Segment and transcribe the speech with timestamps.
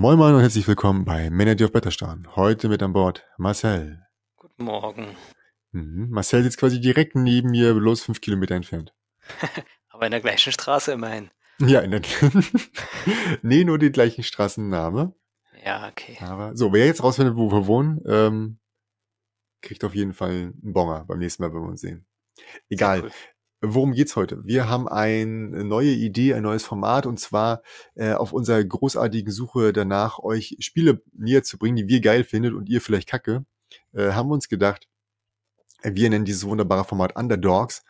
[0.00, 2.28] Moin Moin und herzlich willkommen bei Manager of Betterstan.
[2.36, 4.06] Heute mit an Bord Marcel.
[4.36, 5.16] Guten Morgen.
[5.72, 6.10] Mhm.
[6.10, 8.94] Marcel sitzt quasi direkt neben mir, bloß fünf Kilometer entfernt.
[9.88, 11.32] Aber in der gleichen Straße immerhin.
[11.58, 12.02] Ja, in der
[13.42, 15.16] Nee, nur den gleichen Straßenname.
[15.64, 16.16] Ja, okay.
[16.20, 18.60] Aber so, wer jetzt rausfindet, wo wir wohnen, ähm,
[19.62, 22.06] kriegt auf jeden Fall einen Bonger beim nächsten Mal, wenn wir uns sehen.
[22.68, 23.02] Egal.
[23.02, 23.10] Cool.
[23.60, 24.40] Worum geht's heute?
[24.44, 27.62] Wir haben eine neue Idee, ein neues Format und zwar
[27.96, 32.54] äh, auf unserer großartigen Suche danach, euch Spiele näher zu bringen, die wir geil findet
[32.54, 33.44] und ihr vielleicht kacke,
[33.94, 34.86] äh, haben wir uns gedacht,
[35.82, 37.84] wir nennen dieses wunderbare Format Underdogs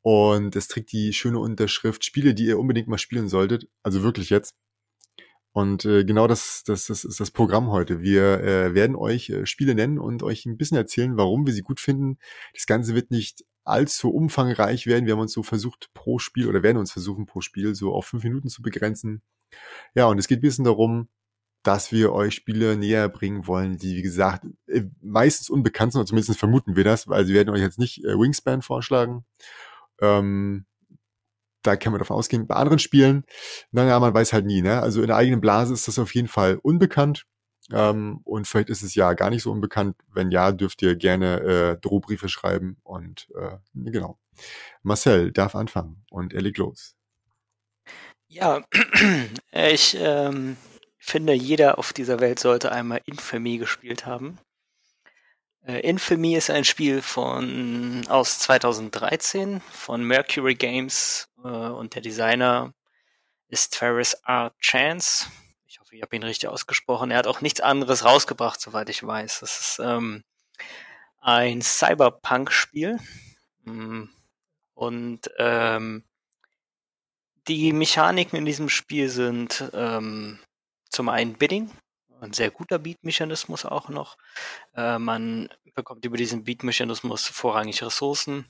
[0.00, 4.28] und es trägt die schöne Unterschrift Spiele, die ihr unbedingt mal spielen solltet, also wirklich
[4.30, 4.56] jetzt.
[5.52, 8.00] Und äh, genau das, das, das ist das Programm heute.
[8.00, 11.60] Wir äh, werden euch äh, Spiele nennen und euch ein bisschen erzählen, warum wir sie
[11.60, 12.18] gut finden.
[12.54, 15.06] Das Ganze wird nicht allzu umfangreich werden.
[15.06, 18.06] Wir haben uns so versucht, pro Spiel oder werden uns versuchen, pro Spiel so auf
[18.06, 19.22] fünf Minuten zu begrenzen.
[19.94, 21.08] Ja, und es geht ein bisschen darum,
[21.62, 26.08] dass wir euch Spiele näher bringen wollen, die, wie gesagt, äh, meistens unbekannt sind, oder
[26.08, 29.24] zumindest vermuten wir das, weil sie werden euch jetzt nicht äh, Wingspan vorschlagen.
[30.00, 30.66] Ähm,
[31.62, 32.48] da kann man davon ausgehen.
[32.48, 33.24] Bei anderen Spielen,
[33.70, 34.80] naja, man weiß halt nie, ne?
[34.80, 37.26] Also in der eigenen Blase ist das auf jeden Fall unbekannt.
[37.74, 39.96] Ähm, und vielleicht ist es ja gar nicht so unbekannt.
[40.12, 42.76] Wenn ja, dürft ihr gerne äh, Drohbriefe schreiben.
[42.82, 44.18] Und äh, genau.
[44.82, 46.96] Marcel darf anfangen und er legt los.
[48.28, 48.62] Ja,
[49.52, 50.56] ich ähm,
[50.98, 54.38] finde, jeder auf dieser Welt sollte einmal Infamy gespielt haben.
[55.66, 62.72] Äh, Infamy ist ein Spiel von aus 2013 von Mercury Games äh, und der Designer
[63.48, 64.52] ist Ferris R.
[64.60, 65.26] Chance
[65.92, 67.10] ich habe ihn richtig ausgesprochen.
[67.10, 69.40] Er hat auch nichts anderes rausgebracht, soweit ich weiß.
[69.40, 70.24] Das ist ähm,
[71.20, 72.98] ein Cyberpunk-Spiel.
[73.64, 74.04] Mm.
[74.74, 76.04] Und ähm,
[77.46, 80.40] die Mechaniken in diesem Spiel sind ähm,
[80.88, 81.70] zum einen Bidding,
[82.20, 84.16] ein sehr guter Beat-Mechanismus auch noch.
[84.74, 88.46] Äh, man bekommt über diesen Beat-Mechanismus vorrangig Ressourcen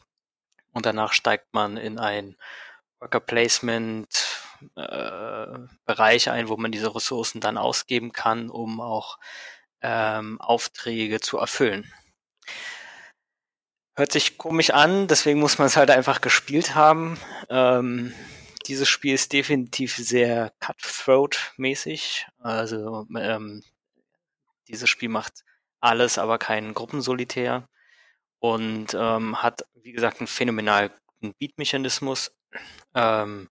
[0.72, 2.36] und danach steigt man in ein
[3.00, 4.41] Worker Placement
[4.76, 9.18] äh, Bereich ein, wo man diese Ressourcen dann ausgeben kann, um auch
[9.80, 11.92] ähm, Aufträge zu erfüllen.
[13.94, 17.18] Hört sich komisch an, deswegen muss man es halt einfach gespielt haben.
[17.50, 18.14] Ähm,
[18.66, 22.26] dieses Spiel ist definitiv sehr Cutthroat-mäßig.
[22.38, 23.62] Also ähm,
[24.68, 25.44] dieses Spiel macht
[25.80, 27.68] alles, aber keinen Gruppensolitär
[28.38, 32.32] und ähm, hat, wie gesagt, einen phänomenal guten Beat-Mechanismus.
[32.94, 33.48] Ähm,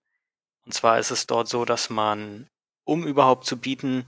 [0.64, 2.48] und zwar ist es dort so, dass man,
[2.84, 4.06] um überhaupt zu bieten,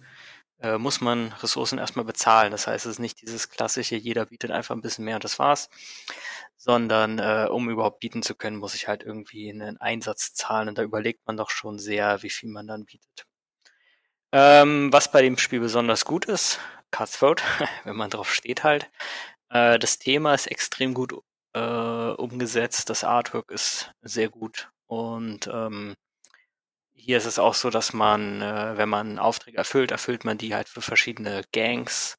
[0.61, 2.51] äh, muss man Ressourcen erstmal bezahlen.
[2.51, 5.39] Das heißt, es ist nicht dieses klassische, jeder bietet einfach ein bisschen mehr und das
[5.39, 5.69] war's,
[6.57, 10.79] sondern äh, um überhaupt bieten zu können, muss ich halt irgendwie einen Einsatz zahlen und
[10.79, 13.27] da überlegt man doch schon sehr, wie viel man dann bietet.
[14.33, 16.59] Ähm, was bei dem Spiel besonders gut ist,
[16.91, 17.43] Cutthroat,
[17.85, 18.91] wenn man drauf steht halt,
[19.51, 21.15] äh, das Thema ist extrem gut
[21.55, 25.95] äh, umgesetzt, das Artwork ist sehr gut und ähm,
[27.05, 30.55] hier ist es auch so, dass man, äh, wenn man Aufträge erfüllt, erfüllt man die
[30.55, 32.17] halt für verschiedene Gangs,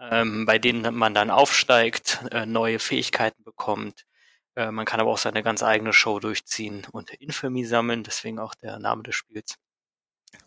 [0.00, 4.06] ähm, bei denen man dann aufsteigt, äh, neue Fähigkeiten bekommt.
[4.56, 8.54] Äh, man kann aber auch seine ganz eigene Show durchziehen und Infamy sammeln, deswegen auch
[8.54, 9.56] der Name des Spiels.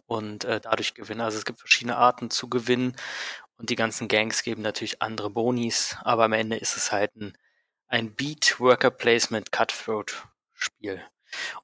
[0.08, 1.22] Und äh, dadurch gewinnen.
[1.22, 2.96] Also es gibt verschiedene Arten zu gewinnen
[3.58, 7.38] und die ganzen Gangs geben natürlich andere Bonis, aber am Ende ist es halt ein,
[7.88, 11.04] ein Beat Worker Placement Cutthroat Spiel.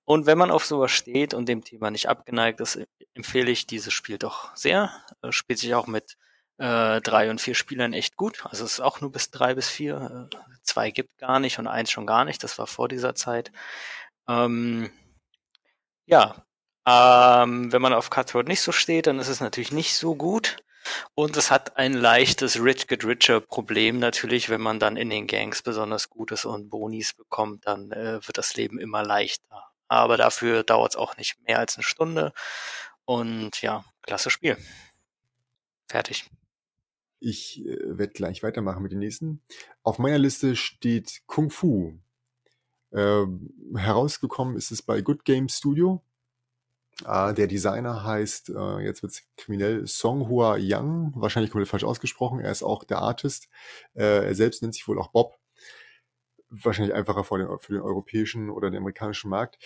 [0.05, 2.79] Und wenn man auf sowas steht und dem Thema nicht abgeneigt ist,
[3.13, 4.91] empfehle ich dieses Spiel doch sehr.
[5.21, 6.17] Äh, spielt sich auch mit
[6.57, 8.45] äh, drei und vier Spielern echt gut.
[8.45, 10.29] Also es ist auch nur bis drei bis vier.
[10.31, 12.43] Äh, zwei gibt gar nicht und eins schon gar nicht.
[12.43, 13.51] Das war vor dieser Zeit.
[14.27, 14.91] Ähm,
[16.05, 16.45] ja,
[16.85, 20.57] ähm, wenn man auf Cutthroat nicht so steht, dann ist es natürlich nicht so gut.
[21.15, 25.27] Und es hat ein leichtes Rich Get Richer Problem natürlich, wenn man dann in den
[25.27, 29.65] Gangs besonders gut ist und Bonis bekommt, dann äh, wird das Leben immer leichter.
[29.87, 32.33] Aber dafür dauert es auch nicht mehr als eine Stunde.
[33.05, 34.57] Und ja, klasse Spiel.
[35.87, 36.29] Fertig.
[37.19, 39.41] Ich äh, werde gleich weitermachen mit den nächsten.
[39.83, 41.99] Auf meiner Liste steht Kung Fu.
[42.91, 43.25] Äh,
[43.75, 46.03] herausgekommen ist es bei Good Game Studio.
[47.05, 52.39] Äh, der Designer heißt, äh, jetzt wird's kriminell, Song Hua Yang, wahrscheinlich komplett falsch ausgesprochen.
[52.39, 53.49] Er ist auch der Artist.
[53.93, 55.37] Äh, er selbst nennt sich wohl auch Bob.
[56.49, 59.57] Wahrscheinlich einfacher für den, für den europäischen oder den amerikanischen Markt.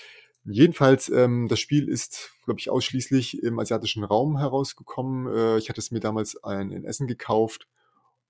[0.46, 5.28] Jedenfalls, ähm, das Spiel ist, glaube ich, ausschließlich im asiatischen Raum herausgekommen.
[5.28, 7.68] Äh, ich hatte es mir damals ein, in Essen gekauft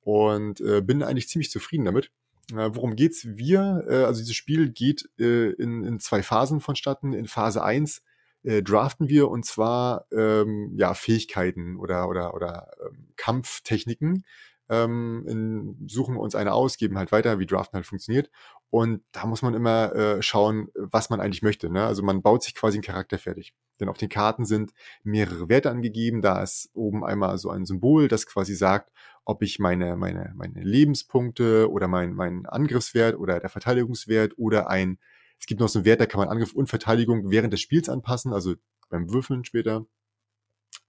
[0.01, 2.11] und äh, bin eigentlich ziemlich zufrieden damit.
[2.51, 3.27] Äh, worum geht's?
[3.27, 7.13] Wir, äh, also dieses Spiel geht äh, in, in zwei Phasen vonstatten.
[7.13, 8.01] In Phase eins
[8.43, 14.25] äh, draften wir und zwar ähm, ja Fähigkeiten oder oder oder ähm, Kampftechniken.
[14.69, 18.29] Ähm, in, suchen uns eine aus, geben halt weiter, wie Draften halt funktioniert.
[18.69, 21.69] Und da muss man immer äh, schauen, was man eigentlich möchte.
[21.69, 21.85] Ne?
[21.85, 23.53] Also man baut sich quasi einen Charakter fertig.
[23.79, 24.73] Denn auf den Karten sind
[25.03, 26.21] mehrere Werte angegeben.
[26.21, 28.91] Da ist oben einmal so ein Symbol, das quasi sagt,
[29.23, 34.99] ob ich meine, meine, meine Lebenspunkte oder mein, mein Angriffswert oder der Verteidigungswert oder ein
[35.39, 37.89] es gibt noch so einen Wert, da kann man Angriff und Verteidigung während des Spiels
[37.89, 38.55] anpassen, also
[38.89, 39.85] beim Würfeln später.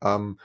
[0.02, 0.38] Ähm,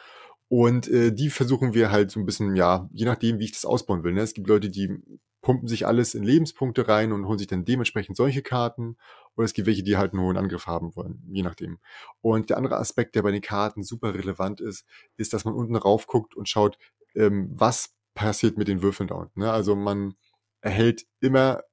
[0.50, 3.66] und äh, die versuchen wir halt so ein bisschen, ja, je nachdem, wie ich das
[3.66, 4.14] ausbauen will.
[4.14, 4.22] Ne?
[4.22, 5.00] Es gibt Leute, die
[5.42, 8.98] pumpen sich alles in Lebenspunkte rein und holen sich dann dementsprechend solche Karten.
[9.36, 11.80] Oder es gibt welche, die halt einen hohen Angriff haben wollen, je nachdem.
[12.22, 14.86] Und der andere Aspekt, der bei den Karten super relevant ist,
[15.18, 16.78] ist, dass man unten rauf guckt und schaut,
[17.16, 19.40] ähm, was passiert mit den Würfeln da unten.
[19.40, 19.52] Ne?
[19.52, 20.14] Also man
[20.62, 21.64] erhält immer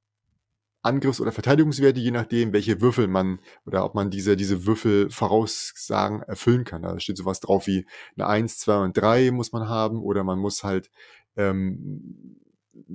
[0.82, 6.22] Angriffs- oder Verteidigungswerte, je nachdem, welche Würfel man oder ob man diese, diese Würfel voraussagen
[6.22, 6.82] erfüllen kann.
[6.82, 7.86] Da steht sowas drauf wie
[8.16, 10.90] eine 1, 2 und 3 muss man haben oder man muss halt
[11.36, 12.36] ähm,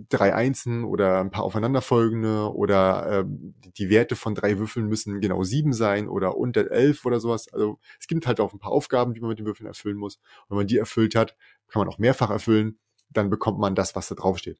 [0.09, 5.43] drei Einsen oder ein paar aufeinanderfolgende oder ähm, die Werte von drei Würfeln müssen genau
[5.43, 7.51] sieben sein oder unter elf oder sowas.
[7.53, 10.15] Also es gibt halt auch ein paar Aufgaben, die man mit den Würfeln erfüllen muss.
[10.15, 11.35] Und wenn man die erfüllt hat,
[11.67, 12.79] kann man auch mehrfach erfüllen,
[13.09, 14.59] dann bekommt man das, was da drauf steht.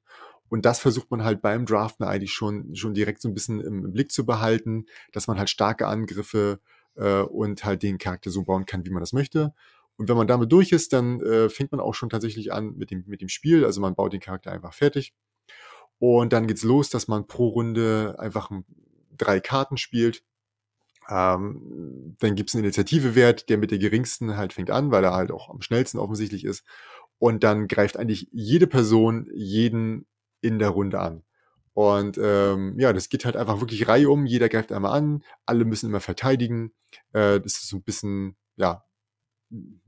[0.50, 3.86] Und das versucht man halt beim Draften eigentlich schon, schon direkt so ein bisschen im,
[3.86, 6.60] im Blick zu behalten, dass man halt starke Angriffe
[6.96, 9.54] äh, und halt den Charakter so bauen kann, wie man das möchte.
[9.98, 12.92] Und wenn man damit durch ist, dann äh, fängt man auch schon tatsächlich an mit
[12.92, 13.66] dem, mit dem Spiel.
[13.66, 15.14] Also man baut den Charakter einfach fertig.
[16.00, 18.52] Und dann geht's los, dass man pro Runde einfach
[19.18, 20.24] drei Karten spielt.
[21.08, 25.32] Ähm, dann gibt's einen Initiativewert, der mit der geringsten halt fängt an, weil er halt
[25.32, 26.66] auch am schnellsten offensichtlich ist.
[27.18, 30.06] Und dann greift eigentlich jede Person jeden
[30.46, 31.24] in der Runde an.
[31.74, 34.26] Und ähm, ja, das geht halt einfach wirklich Reihe um.
[34.26, 36.72] Jeder greift einmal an, alle müssen immer verteidigen.
[37.12, 38.86] Äh, das ist so ein bisschen, ja,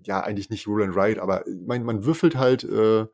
[0.04, 3.06] ja, eigentlich nicht Roll and Ride, aber man, man würfelt halt äh,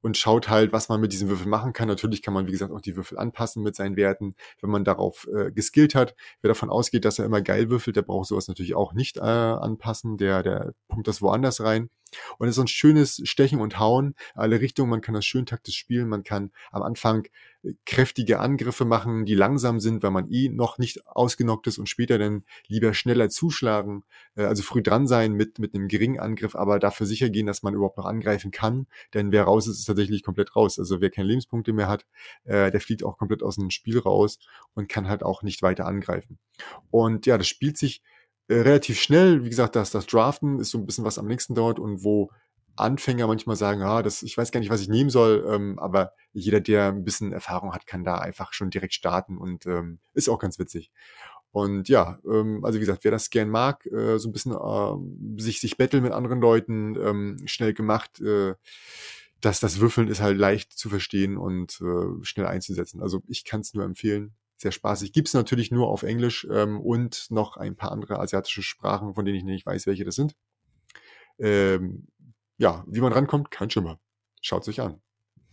[0.00, 1.88] und schaut halt, was man mit diesen Würfeln machen kann.
[1.88, 5.26] Natürlich kann man, wie gesagt, auch die Würfel anpassen mit seinen Werten, wenn man darauf
[5.34, 6.14] äh, geskillt hat.
[6.40, 9.20] Wer davon ausgeht, dass er immer geil würfelt, der braucht sowas natürlich auch nicht äh,
[9.20, 10.16] anpassen.
[10.18, 11.90] Der, der pumpt das woanders rein.
[12.38, 14.90] Und es ist ein schönes Stechen und Hauen, alle Richtungen.
[14.90, 16.08] Man kann das schön taktisch spielen.
[16.08, 17.26] Man kann am Anfang
[17.62, 21.88] äh, kräftige Angriffe machen, die langsam sind, weil man eh noch nicht ausgenockt ist und
[21.88, 24.04] später dann lieber schneller zuschlagen.
[24.36, 27.62] Äh, also früh dran sein mit, mit einem geringen Angriff, aber dafür sicher gehen, dass
[27.62, 28.86] man überhaupt noch angreifen kann.
[29.14, 30.78] Denn wer raus ist, ist tatsächlich komplett raus.
[30.78, 32.06] Also wer keine Lebenspunkte mehr hat,
[32.44, 34.38] äh, der fliegt auch komplett aus dem Spiel raus
[34.74, 36.38] und kann halt auch nicht weiter angreifen.
[36.90, 38.02] Und ja, das spielt sich
[38.48, 39.44] äh, relativ schnell.
[39.44, 42.30] Wie gesagt, das, das Draften ist so ein bisschen was am nächsten dort und wo
[42.76, 46.12] Anfänger manchmal sagen, ah, das, ich weiß gar nicht, was ich nehmen soll, ähm, aber
[46.32, 50.28] jeder, der ein bisschen Erfahrung hat, kann da einfach schon direkt starten und ähm, ist
[50.28, 50.92] auch ganz witzig.
[51.50, 55.42] Und ja, ähm, also wie gesagt, wer das gern mag, äh, so ein bisschen äh,
[55.42, 58.54] sich, sich betteln mit anderen Leuten, ähm, schnell gemacht, äh,
[59.40, 63.02] dass das Würfeln ist halt leicht zu verstehen und äh, schnell einzusetzen.
[63.02, 65.12] Also ich kann es nur empfehlen sehr spaßig.
[65.12, 69.38] Gibt's natürlich nur auf Englisch ähm, und noch ein paar andere asiatische Sprachen, von denen
[69.38, 70.36] ich nicht weiß, welche das sind.
[71.38, 72.08] Ähm,
[72.56, 74.00] ja, wie man rankommt, kein Schimmer.
[74.42, 75.00] Schaut sich an.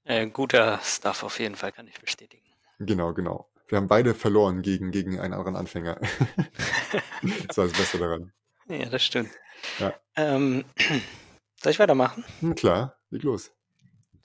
[0.04, 2.44] äh, guter Stuff auf jeden Fall, kann ich bestätigen.
[2.80, 3.50] Genau, genau.
[3.68, 6.00] Wir haben beide verloren gegen, gegen einen anderen Anfänger.
[7.46, 8.32] das war das Beste daran.
[8.66, 9.30] Ja, das stimmt.
[9.78, 9.94] Ja.
[10.16, 10.64] Ähm,
[11.62, 12.24] soll ich weitermachen?
[12.40, 13.52] Hm, klar, leg los.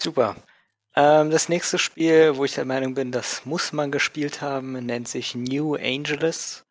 [0.01, 0.36] Super.
[0.96, 5.08] Ähm, das nächste Spiel, wo ich der Meinung bin, das muss man gespielt haben, nennt
[5.08, 6.66] sich New Angeles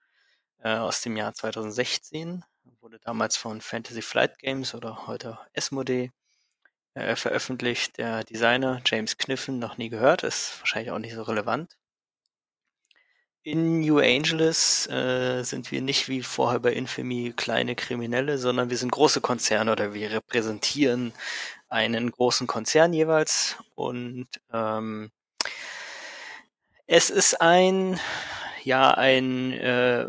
[0.63, 2.45] äh, aus dem Jahr 2016.
[2.81, 6.11] Wurde damals von Fantasy Flight Games oder heute Esmode
[6.95, 7.99] äh, veröffentlicht.
[7.99, 11.77] Der Designer James Kniffen noch nie gehört, ist wahrscheinlich auch nicht so relevant.
[13.45, 18.77] In New Angeles äh, sind wir nicht wie vorher bei Infamy kleine Kriminelle, sondern wir
[18.77, 21.13] sind große Konzerne oder wir repräsentieren
[21.73, 25.11] einen großen Konzern jeweils und ähm,
[26.87, 27.99] es ist ein
[28.65, 30.09] ja ein äh,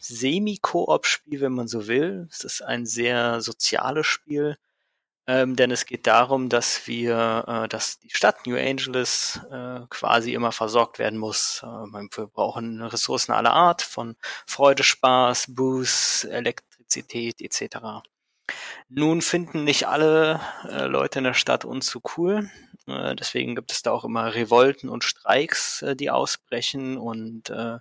[0.00, 2.28] Semi-Koop-Spiel, wenn man so will.
[2.30, 4.56] Es ist ein sehr soziales Spiel,
[5.26, 10.34] ähm, denn es geht darum, dass wir, äh, dass die Stadt New Angeles äh, quasi
[10.34, 11.62] immer versorgt werden muss.
[11.64, 17.78] Äh, wir brauchen Ressourcen aller Art, von Freude, Spaß, Boost, Elektrizität etc.
[18.88, 22.50] Nun finden nicht alle äh, Leute in der Stadt uns so cool.
[22.86, 26.96] Äh, deswegen gibt es da auch immer Revolten und Streiks, äh, die ausbrechen.
[26.96, 27.78] Und äh,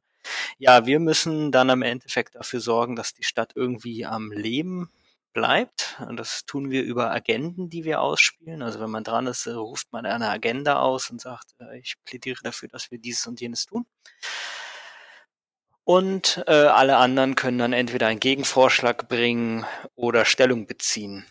[0.57, 4.89] ja, wir müssen dann am Endeffekt dafür sorgen, dass die Stadt irgendwie am Leben
[5.33, 5.97] bleibt.
[6.07, 8.63] Und das tun wir über Agenden, die wir ausspielen.
[8.63, 11.95] Also wenn man dran ist, äh, ruft man eine Agenda aus und sagt, äh, ich
[12.05, 13.85] plädiere dafür, dass wir dieses und jenes tun.
[15.85, 19.65] Und äh, alle anderen können dann entweder einen Gegenvorschlag bringen
[19.95, 21.25] oder Stellung beziehen.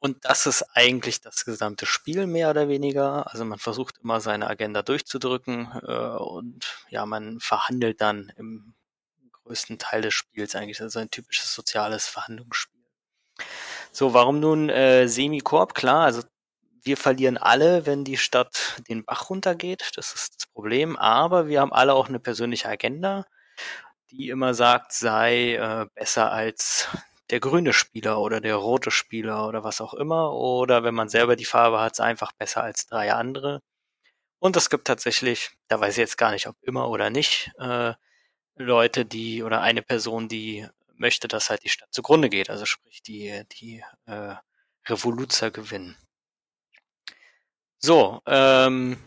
[0.00, 3.30] Und das ist eigentlich das gesamte Spiel mehr oder weniger.
[3.30, 8.74] Also man versucht immer seine Agenda durchzudrücken äh, und ja, man verhandelt dann im
[9.44, 10.80] größten Teil des Spiels eigentlich.
[10.80, 12.82] Also ein typisches soziales Verhandlungsspiel.
[13.92, 15.74] So, warum nun äh, Semikorb?
[15.74, 16.22] Klar, also
[16.82, 19.92] wir verlieren alle, wenn die Stadt den Bach runtergeht.
[19.96, 20.96] Das ist das Problem.
[20.96, 23.24] Aber wir haben alle auch eine persönliche Agenda,
[24.10, 26.88] die immer sagt, sei äh, besser als
[27.30, 30.32] der grüne Spieler oder der rote Spieler oder was auch immer.
[30.32, 33.60] Oder wenn man selber die Farbe hat, einfach besser als drei andere.
[34.38, 37.94] Und es gibt tatsächlich, da weiß ich jetzt gar nicht, ob immer oder nicht, äh,
[38.56, 43.02] Leute, die oder eine Person, die möchte, dass halt die Stadt zugrunde geht, also sprich
[43.02, 44.34] die, die äh,
[44.86, 45.96] Revoluzer gewinnen.
[47.78, 48.98] So, ähm,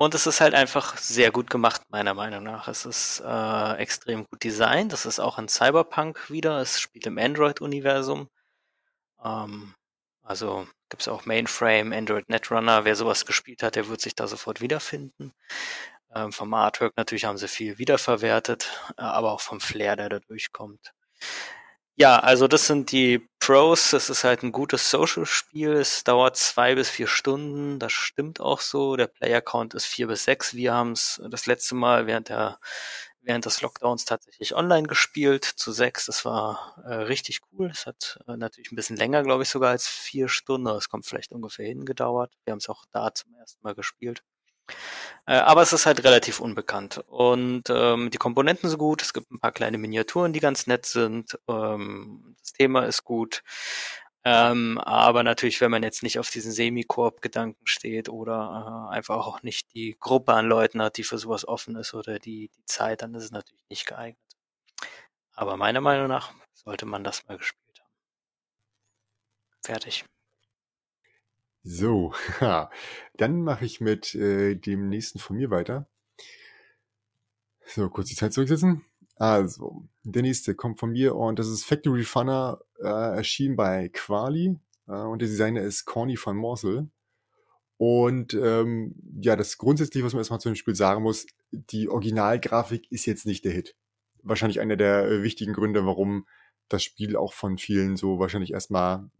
[0.00, 2.68] und es ist halt einfach sehr gut gemacht, meiner Meinung nach.
[2.68, 4.94] Es ist äh, extrem gut designt.
[4.94, 6.58] Das ist auch in Cyberpunk wieder.
[6.58, 8.30] Es spielt im Android-Universum.
[9.22, 9.74] Ähm,
[10.22, 12.86] also gibt es auch Mainframe, Android Netrunner.
[12.86, 15.34] Wer sowas gespielt hat, der wird sich da sofort wiederfinden.
[16.14, 20.20] Ähm, vom Artwork natürlich haben sie viel wiederverwertet, äh, aber auch vom Flair, der da
[20.20, 20.94] durchkommt.
[22.00, 23.92] Ja, also das sind die Pros.
[23.92, 25.72] Es ist halt ein gutes Social-Spiel.
[25.74, 27.78] Es dauert zwei bis vier Stunden.
[27.78, 28.96] Das stimmt auch so.
[28.96, 30.54] Der Player-Count ist vier bis sechs.
[30.54, 32.58] Wir haben es das letzte Mal während der
[33.20, 36.06] während des Lockdowns tatsächlich online gespielt zu sechs.
[36.06, 37.68] Das war äh, richtig cool.
[37.70, 40.68] Es hat äh, natürlich ein bisschen länger, glaube ich, sogar als vier Stunden.
[40.68, 42.32] Es kommt vielleicht ungefähr hingedauert.
[42.44, 44.22] Wir haben es auch da zum ersten Mal gespielt.
[45.26, 46.98] Äh, aber es ist halt relativ unbekannt.
[47.08, 50.86] Und ähm, die Komponenten sind gut, es gibt ein paar kleine Miniaturen, die ganz nett
[50.86, 51.38] sind.
[51.48, 53.42] Ähm, das Thema ist gut.
[54.24, 59.42] Ähm, aber natürlich, wenn man jetzt nicht auf diesen Semi-Koop-Gedanken steht oder äh, einfach auch
[59.42, 63.00] nicht die Gruppe an Leuten hat, die für sowas offen ist oder die, die Zeit,
[63.02, 64.18] dann ist es natürlich nicht geeignet.
[65.34, 67.90] Aber meiner Meinung nach sollte man das mal gespielt haben.
[69.62, 70.04] Fertig.
[71.62, 72.14] So,
[73.16, 75.88] dann mache ich mit äh, dem nächsten von mir weiter.
[77.66, 78.84] So, kurz die Zeit zurücksetzen.
[79.16, 84.58] Also, der nächste kommt von mir und das ist Factory Funner, äh, erschienen bei Quali
[84.88, 86.88] äh, und der Designer ist Corny von Morsel.
[87.76, 92.90] Und ähm, ja, das grundsätzlich, was man erstmal zu dem Spiel sagen muss, die Originalgrafik
[92.90, 93.76] ist jetzt nicht der Hit.
[94.22, 96.26] Wahrscheinlich einer der äh, wichtigen Gründe, warum
[96.68, 99.10] das Spiel auch von vielen so wahrscheinlich erstmal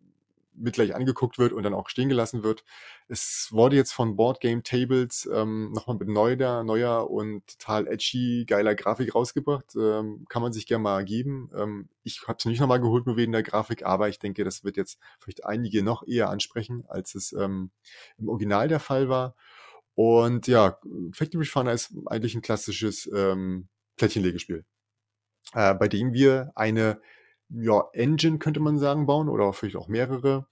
[0.55, 2.65] mit gleich angeguckt wird und dann auch stehen gelassen wird.
[3.09, 8.45] Es wurde jetzt von Board Game Tables ähm, nochmal mit neuer, neuer und total edgy,
[8.47, 9.75] geiler Grafik rausgebracht.
[9.77, 11.51] Ähm, kann man sich gerne mal geben.
[11.57, 14.65] Ähm, ich habe es nicht nochmal geholt, nur wegen der Grafik, aber ich denke, das
[14.65, 17.71] wird jetzt vielleicht einige noch eher ansprechen, als es ähm,
[18.19, 19.35] im Original der Fall war.
[19.95, 20.79] Und ja,
[21.13, 24.65] Factory Funner ist eigentlich ein klassisches ähm, Plättchenlegespiel,
[25.53, 27.01] äh, bei dem wir eine
[27.51, 30.47] ja, Engine könnte man sagen, bauen oder vielleicht auch mehrere.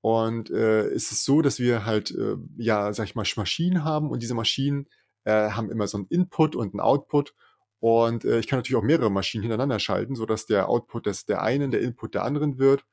[0.00, 4.10] Und äh, es ist so, dass wir halt, äh, ja, sag ich mal, Maschinen haben
[4.10, 4.88] und diese Maschinen
[5.24, 7.34] äh, haben immer so einen Input und einen Output.
[7.78, 11.26] Und äh, ich kann natürlich auch mehrere Maschinen hintereinander schalten, so dass der Output des
[11.26, 12.84] der einen, der Input der anderen wird.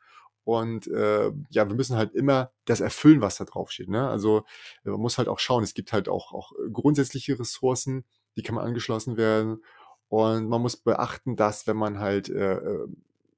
[0.43, 3.89] Und äh, ja, wir müssen halt immer das erfüllen, was da drauf steht.
[3.89, 4.07] Ne?
[4.07, 4.45] Also
[4.83, 8.03] man muss halt auch schauen, es gibt halt auch, auch grundsätzliche Ressourcen,
[8.35, 9.63] die kann man angeschlossen werden.
[10.07, 12.87] Und man muss beachten, dass wenn man halt äh, äh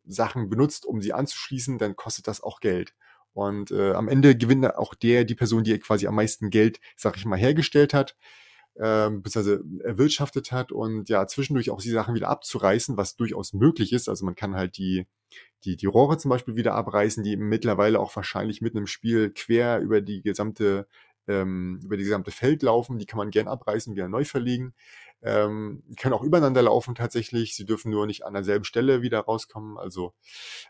[0.06, 2.96] Sachen benutzt, um sie anzuschließen, dann kostet das auch Geld.
[3.34, 7.16] Und äh, am Ende gewinnt auch der, die Person, die quasi am meisten Geld, sag
[7.18, 8.16] ich mal, hergestellt hat,
[8.78, 13.94] ähm, beziehungsweise erwirtschaftet hat und ja, zwischendurch auch die Sachen wieder abzureißen, was durchaus möglich
[13.94, 14.10] ist.
[14.10, 15.08] Also man kann halt die,
[15.64, 19.80] die, die Rohre zum Beispiel wieder abreißen, die mittlerweile auch wahrscheinlich mitten im Spiel quer
[19.80, 20.88] über die gesamte,
[21.32, 23.00] ähm, über die gesamte Feld laufen.
[23.00, 24.74] Die kann man gern abreißen, wieder neu verlegen
[25.24, 27.56] ähm, können auch übereinander laufen tatsächlich.
[27.56, 29.78] Sie dürfen nur nicht an derselben Stelle wieder rauskommen.
[29.78, 30.14] Also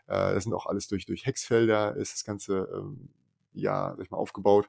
[0.06, 3.08] äh, das sind auch alles durch, durch Hexfelder ist das Ganze ähm,
[3.54, 4.68] ja, sag ich mal, aufgebaut.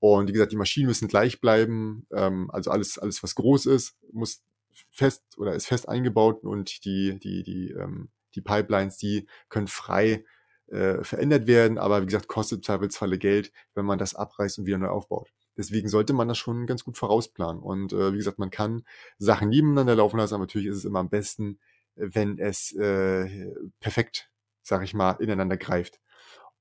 [0.00, 2.06] Und wie gesagt, die Maschinen müssen gleich bleiben.
[2.12, 4.42] Ähm, also alles, alles, was groß ist, muss
[4.90, 10.24] fest oder ist fest eingebaut und die, die, die, ähm, die Pipelines, die können frei
[10.68, 14.78] äh, verändert werden, aber wie gesagt, kostet Zweifelsfalle Geld, wenn man das abreißt und wieder
[14.78, 15.30] neu aufbaut.
[15.56, 17.60] Deswegen sollte man das schon ganz gut vorausplanen.
[17.60, 18.84] Und äh, wie gesagt, man kann
[19.18, 21.58] Sachen nebeneinander laufen lassen, aber natürlich ist es immer am besten,
[21.96, 24.30] wenn es äh, perfekt,
[24.62, 26.00] sag ich mal, ineinander greift.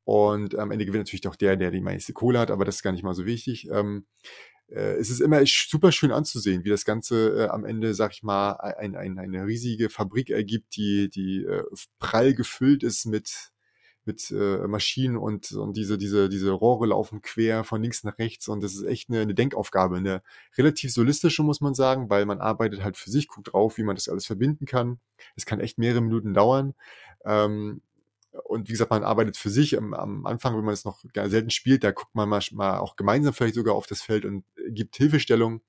[0.04, 2.84] Und am Ende gewinnt natürlich auch der, der die meiste Kohle hat, aber das ist
[2.84, 3.70] gar nicht mal so wichtig.
[3.70, 4.08] Ähm,
[4.70, 8.24] äh, es ist immer super schön anzusehen, wie das Ganze äh, am Ende, sag ich
[8.24, 11.64] mal, ein, ein, eine riesige Fabrik ergibt, die, die äh,
[12.00, 13.52] prall gefüllt ist mit
[14.08, 18.48] mit äh, Maschinen und, und diese, diese, diese Rohre laufen quer von links nach rechts
[18.48, 20.24] und das ist echt eine, eine Denkaufgabe, eine
[20.58, 23.96] relativ solistische, muss man sagen, weil man arbeitet halt für sich, guckt drauf, wie man
[23.96, 25.00] das alles verbinden kann.
[25.36, 26.74] Es kann echt mehrere Minuten dauern.
[27.26, 27.82] Ähm,
[28.44, 29.78] und wie gesagt, man arbeitet für sich.
[29.78, 32.96] Am, am Anfang, wenn man es noch selten spielt, da guckt man mal, mal auch
[32.96, 35.62] gemeinsam vielleicht sogar auf das Feld und gibt Hilfestellung.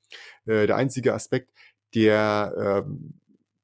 [0.46, 1.50] Äh, der einzige Aspekt,
[1.94, 3.14] der ähm,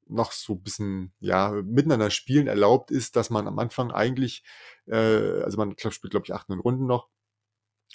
[0.07, 4.43] noch so ein bisschen ja miteinander spielen erlaubt ist, dass man am Anfang eigentlich,
[4.87, 7.09] äh, also man glaub, spielt glaube ich acht Runden noch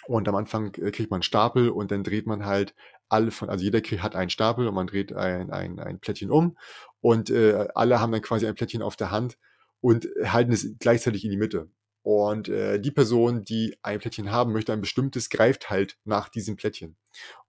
[0.06, 2.74] und am Anfang äh, kriegt man einen Stapel und dann dreht man halt
[3.08, 6.56] alle von, also jeder hat einen Stapel und man dreht ein, ein, ein Plättchen um
[7.00, 9.38] und äh, alle haben dann quasi ein Plättchen auf der Hand
[9.80, 11.70] und halten es gleichzeitig in die Mitte.
[12.02, 16.56] Und äh, die Person, die ein Plättchen haben möchte, ein bestimmtes, greift halt nach diesem
[16.56, 16.96] Plättchen.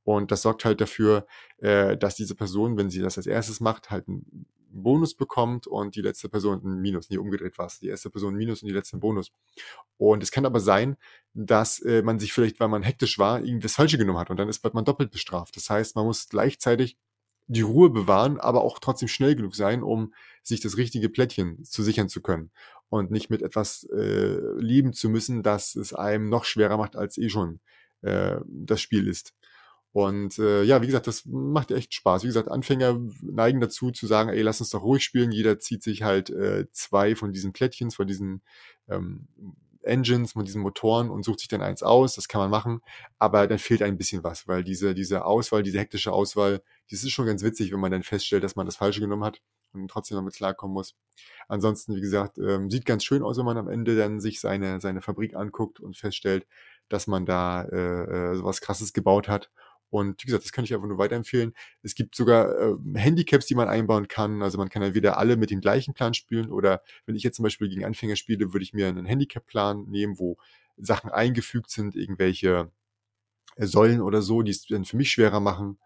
[0.04, 1.28] Und das sorgt halt dafür,
[1.58, 5.96] äh, dass diese Person, wenn sie das als erstes macht, halt einen Bonus bekommt und
[5.96, 7.10] die letzte Person einen Minus.
[7.10, 9.32] Nie umgedreht war Die erste Person einen Minus und die letzte einen Bonus.
[9.98, 10.98] Und es kann aber sein,
[11.34, 14.38] dass äh, man sich vielleicht, weil man hektisch war, irgendwie das Falsche genommen hat und
[14.38, 15.56] dann ist man doppelt bestraft.
[15.56, 16.98] Das heißt, man muss gleichzeitig
[17.48, 21.84] die Ruhe bewahren, aber auch trotzdem schnell genug sein, um sich das richtige Plättchen zu
[21.84, 22.52] sichern zu können
[22.90, 27.18] und nicht mit etwas äh, lieben zu müssen, dass es einem noch schwerer macht, als
[27.18, 27.60] eh schon
[28.02, 29.34] äh, das Spiel ist.
[29.94, 32.24] Und äh, ja, wie gesagt, das macht echt Spaß.
[32.24, 35.32] Wie gesagt, Anfänger neigen dazu zu sagen, ey, lass uns doch ruhig spielen.
[35.32, 38.42] Jeder zieht sich halt äh, zwei von diesen Plättchens, von diesen
[38.90, 39.28] ähm,
[39.84, 42.16] Engines, mit diesen Motoren und sucht sich dann eins aus.
[42.16, 42.82] Das kann man machen.
[43.20, 47.12] Aber dann fehlt ein bisschen was, weil diese, diese Auswahl, diese hektische Auswahl, das ist
[47.12, 49.42] schon ganz witzig, wenn man dann feststellt, dass man das Falsche genommen hat
[49.74, 50.96] und trotzdem damit klarkommen muss.
[51.50, 54.80] Ansonsten, wie gesagt, ähm, sieht ganz schön aus, wenn man am Ende dann sich seine,
[54.80, 56.48] seine Fabrik anguckt und feststellt,
[56.88, 59.50] dass man da äh, äh sowas krasses gebaut hat
[59.92, 61.54] und wie gesagt, das kann ich einfach nur weiterempfehlen.
[61.84, 64.42] Es gibt sogar äh, Handicaps, die man einbauen kann.
[64.42, 67.44] Also man kann entweder alle mit dem gleichen Plan spielen oder wenn ich jetzt zum
[67.44, 70.38] Beispiel gegen Anfänger spiele, würde ich mir einen Handicap-Plan nehmen, wo
[70.78, 72.72] Sachen eingefügt sind, irgendwelche
[73.58, 75.78] äh, Säulen oder so, die es dann für mich schwerer machen.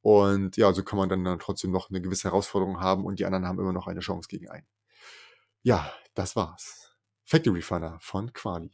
[0.00, 3.26] Und ja, so kann man dann, dann trotzdem noch eine gewisse Herausforderung haben und die
[3.26, 4.66] anderen haben immer noch eine Chance gegen einen.
[5.62, 6.96] Ja, das war's.
[7.24, 8.72] Factory Funner von Quali.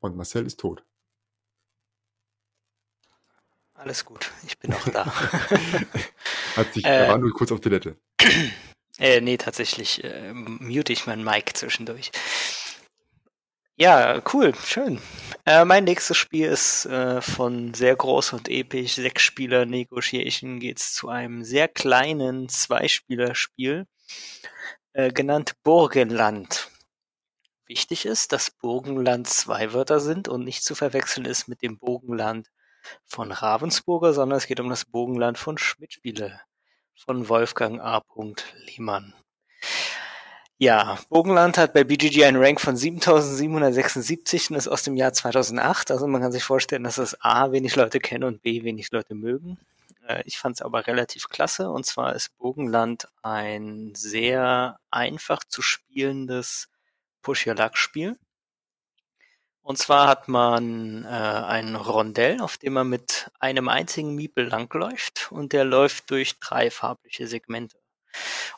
[0.00, 0.82] Und Marcel ist tot.
[3.82, 5.06] Alles gut, ich bin auch da.
[6.56, 7.96] Hat sich, äh, war nur kurz auf Toilette.
[8.98, 12.12] Äh, nee, tatsächlich äh, mute ich mein Mic zwischendurch.
[13.74, 15.00] Ja, cool, schön.
[15.46, 20.92] Äh, mein nächstes Spiel ist äh, von sehr groß und episch, sechs Spieler Negotiation geht's
[20.92, 23.86] zu einem sehr kleinen Zweispieler-Spiel,
[24.92, 26.70] äh, genannt Burgenland.
[27.66, 32.50] Wichtig ist, dass Burgenland zwei Wörter sind und nicht zu verwechseln ist mit dem Burgenland
[33.04, 36.40] von Ravensburger, sondern es geht um das Bogenland von Schmidtspiele
[36.94, 38.02] von Wolfgang A.
[38.66, 39.14] Lehmann.
[40.58, 45.90] Ja, Bogenland hat bei BGG einen Rank von 7776 und ist aus dem Jahr 2008.
[45.90, 49.16] Also man kann sich vorstellen, dass das A wenig Leute kennen und B wenig Leute
[49.16, 49.58] mögen.
[50.06, 51.68] Äh, ich fand es aber relativ klasse.
[51.70, 56.68] Und zwar ist Bogenland ein sehr einfach zu spielendes
[57.22, 58.16] Push-Your-Luck-Spiel.
[59.62, 65.30] Und zwar hat man äh, ein Rondell, auf dem man mit einem einzigen Miepel langläuft
[65.30, 67.78] und der läuft durch drei farbliche Segmente.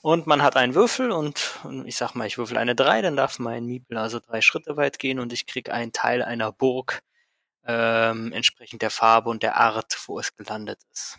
[0.01, 3.17] Und man hat einen Würfel und, und ich sag mal, ich würfel eine drei, dann
[3.17, 7.03] darf mein Miepel also drei Schritte weit gehen und ich krieg einen Teil einer Burg
[7.67, 11.19] ähm, entsprechend der Farbe und der Art, wo es gelandet ist.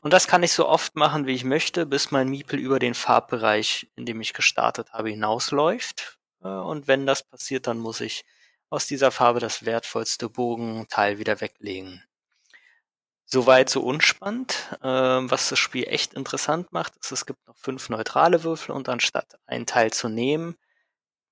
[0.00, 2.94] Und das kann ich so oft machen, wie ich möchte, bis mein Miepel über den
[2.94, 6.18] Farbbereich, in dem ich gestartet habe, hinausläuft.
[6.42, 8.24] Äh, und wenn das passiert, dann muss ich
[8.72, 12.02] aus dieser Farbe das wertvollste Bogenteil wieder weglegen.
[13.26, 14.76] Soweit so unspannend.
[14.82, 18.88] Ähm, was das Spiel echt interessant macht, ist, es gibt noch fünf neutrale Würfel und
[18.88, 20.56] anstatt ein Teil zu nehmen,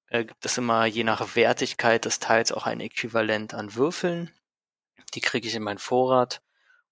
[0.09, 4.31] äh, gibt es immer je nach Wertigkeit des Teils auch ein Äquivalent an Würfeln.
[5.15, 6.43] Die kriege ich in meinen Vorrat.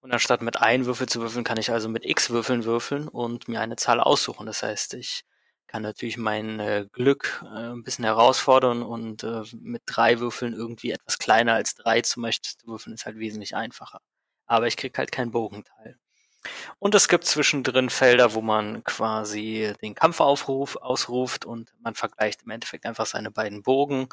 [0.01, 3.49] Und anstatt mit einem Würfel zu würfeln, kann ich also mit x Würfeln würfeln und
[3.49, 4.47] mir eine Zahl aussuchen.
[4.47, 5.25] Das heißt, ich
[5.69, 10.91] kann natürlich mein äh, Glück äh, ein bisschen herausfordern und äh, mit drei Würfeln irgendwie
[10.91, 14.01] etwas kleiner als drei zum Beispiel zu würfeln ist halt wesentlich einfacher.
[14.47, 15.99] Aber ich krieg halt kein Bogenteil.
[16.79, 22.51] Und es gibt zwischendrin Felder, wo man quasi den Kampfaufruf ausruft und man vergleicht im
[22.51, 24.09] Endeffekt einfach seine beiden Bogen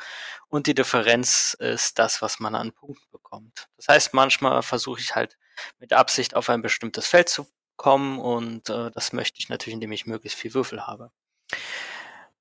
[0.49, 3.67] und die Differenz ist das, was man an Punkten bekommt.
[3.77, 5.37] Das heißt, manchmal versuche ich halt
[5.79, 9.91] mit Absicht auf ein bestimmtes Feld zu kommen und äh, das möchte ich natürlich, indem
[9.91, 11.11] ich möglichst viel Würfel habe.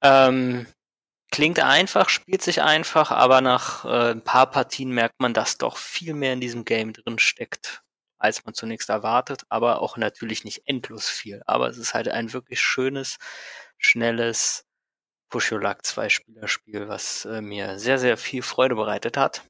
[0.02, 0.66] Ähm,
[1.30, 5.76] klingt einfach, spielt sich einfach, aber nach äh, ein paar Partien merkt man, dass doch
[5.78, 7.82] viel mehr in diesem Game drin steckt,
[8.18, 11.42] als man zunächst erwartet, aber auch natürlich nicht endlos viel.
[11.46, 13.16] Aber es ist halt ein wirklich schönes,
[13.78, 14.64] schnelles
[15.28, 19.42] Push Your Luck Zwei-Spieler-Spiel, was äh, mir sehr, sehr viel Freude bereitet hat.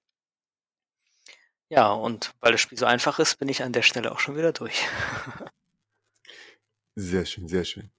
[1.68, 4.36] Ja, und weil das Spiel so einfach ist, bin ich an der Stelle auch schon
[4.36, 4.86] wieder durch.
[6.94, 7.90] sehr schön, sehr schön.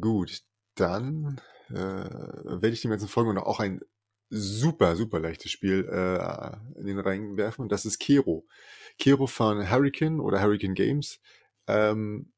[0.00, 0.42] Gut,
[0.74, 3.80] dann äh, werde ich dem ganzen Folgen noch auch ein
[4.30, 8.46] super, super leichtes Spiel äh, in den Rang werfen und das ist Kero.
[8.98, 11.20] Kero von Hurricane oder Hurricane Games.
[11.66, 12.32] Ähm,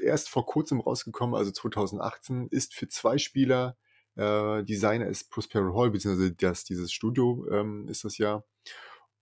[0.00, 3.76] erst vor kurzem rausgekommen, also 2018, ist für zwei Spieler.
[4.16, 8.44] Äh, Designer ist Prospero Hall, beziehungsweise das, dieses Studio ähm, ist das ja.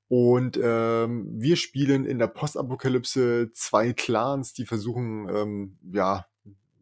[0.08, 6.26] Und ähm, wir spielen in der Postapokalypse zwei Clans, die versuchen, ähm, ja,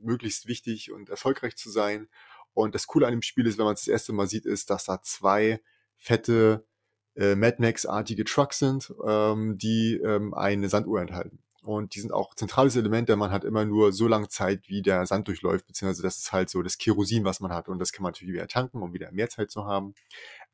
[0.01, 2.09] möglichst wichtig und erfolgreich zu sein.
[2.55, 4.71] Und das Coole an dem Spiel ist, wenn man es das erste Mal sieht, ist,
[4.71, 5.61] dass da zwei
[5.97, 6.67] fette
[7.15, 11.43] äh, Mad Max-artige Trucks sind, ähm, die ähm, eine Sanduhr enthalten.
[11.63, 14.83] Und die sind auch zentrales Element, denn man hat immer nur so lange Zeit, wie
[14.83, 17.69] der Sand durchläuft, beziehungsweise das ist halt so das Kerosin, was man hat.
[17.69, 19.95] Und das kann man natürlich wieder tanken, um wieder mehr Zeit zu haben.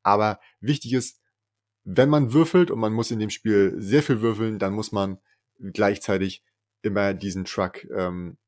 [0.03, 1.21] Aber wichtig ist,
[1.85, 5.19] wenn man würfelt und man muss in dem Spiel sehr viel würfeln, dann muss man
[5.61, 6.43] gleichzeitig
[6.81, 8.39] immer diesen Truck ähm,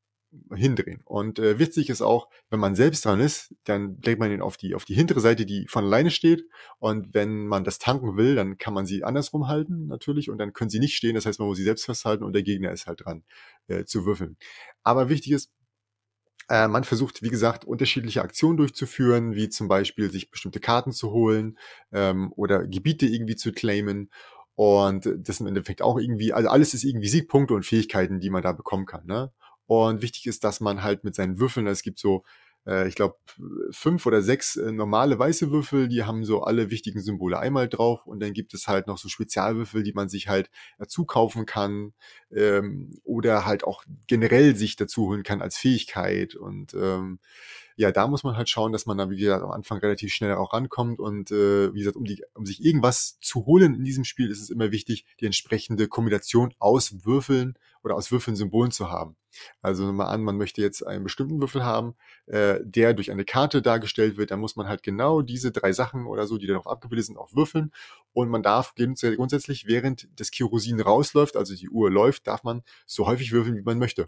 [0.53, 1.01] hindrehen.
[1.05, 4.57] Und äh, witzig ist auch, wenn man selbst dran ist, dann legt man ihn auf
[4.57, 6.45] die, auf die hintere Seite, die von alleine steht.
[6.79, 10.29] Und wenn man das tanken will, dann kann man sie andersrum halten, natürlich.
[10.29, 11.15] Und dann können sie nicht stehen.
[11.15, 13.23] Das heißt, man muss sie selbst festhalten und der Gegner ist halt dran
[13.67, 14.37] äh, zu würfeln.
[14.83, 15.51] Aber wichtig ist,
[16.49, 21.11] äh, man versucht, wie gesagt, unterschiedliche Aktionen durchzuführen, wie zum Beispiel sich bestimmte Karten zu
[21.11, 21.57] holen
[21.91, 24.11] ähm, oder Gebiete irgendwie zu claimen.
[24.55, 28.41] Und das im Endeffekt auch irgendwie, also alles ist irgendwie Siegpunkte und Fähigkeiten, die man
[28.41, 29.05] da bekommen kann.
[29.05, 29.31] Ne?
[29.67, 32.23] Und wichtig ist, dass man halt mit seinen Würfeln, es gibt so,
[32.67, 33.17] äh, ich glaube,
[33.71, 38.05] fünf oder sechs äh, normale weiße Würfel, die haben so alle wichtigen Symbole einmal drauf.
[38.05, 41.93] Und dann gibt es halt noch so Spezialwürfel, die man sich halt dazu kaufen kann
[42.31, 46.35] ähm, oder halt auch generell sich dazu holen kann als Fähigkeit.
[46.35, 47.19] Und ähm,
[47.77, 50.35] ja, da muss man halt schauen, dass man dann, wie gesagt, am Anfang relativ schnell
[50.35, 50.99] auch rankommt.
[50.99, 54.41] Und äh, wie gesagt, um, die, um sich irgendwas zu holen in diesem Spiel, ist
[54.41, 59.17] es immer wichtig, die entsprechende Kombination aus Würfeln oder aus Würfeln Symbolen zu haben.
[59.61, 61.95] Also wir an, man möchte jetzt einen bestimmten Würfel haben,
[62.27, 66.05] äh, der durch eine Karte dargestellt wird, dann muss man halt genau diese drei Sachen
[66.05, 67.71] oder so, die darauf abgebildet sind, auch würfeln.
[68.13, 73.05] Und man darf grundsätzlich, während das Kerosin rausläuft, also die Uhr läuft, darf man so
[73.07, 74.07] häufig würfeln, wie man möchte.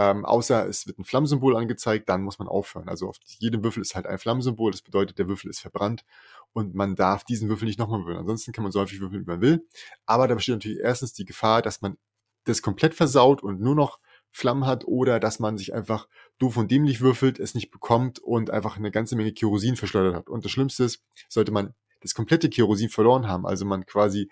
[0.00, 2.88] Ähm, außer es wird ein Flammensymbol angezeigt, dann muss man aufhören.
[2.88, 6.04] Also auf jedem Würfel ist halt ein Flammensymbol, das bedeutet, der Würfel ist verbrannt
[6.52, 8.18] und man darf diesen Würfel nicht nochmal würfeln.
[8.18, 9.66] Ansonsten kann man so häufig würfeln, wie man will.
[10.06, 11.98] Aber da besteht natürlich erstens die Gefahr, dass man
[12.44, 13.98] das komplett versaut und nur noch
[14.30, 16.06] Flammen hat oder dass man sich einfach
[16.38, 20.28] doof und dämlich würfelt, es nicht bekommt und einfach eine ganze Menge Kerosin verschleudert hat.
[20.28, 24.30] Und das Schlimmste ist, sollte man das komplette Kerosin verloren haben, also man quasi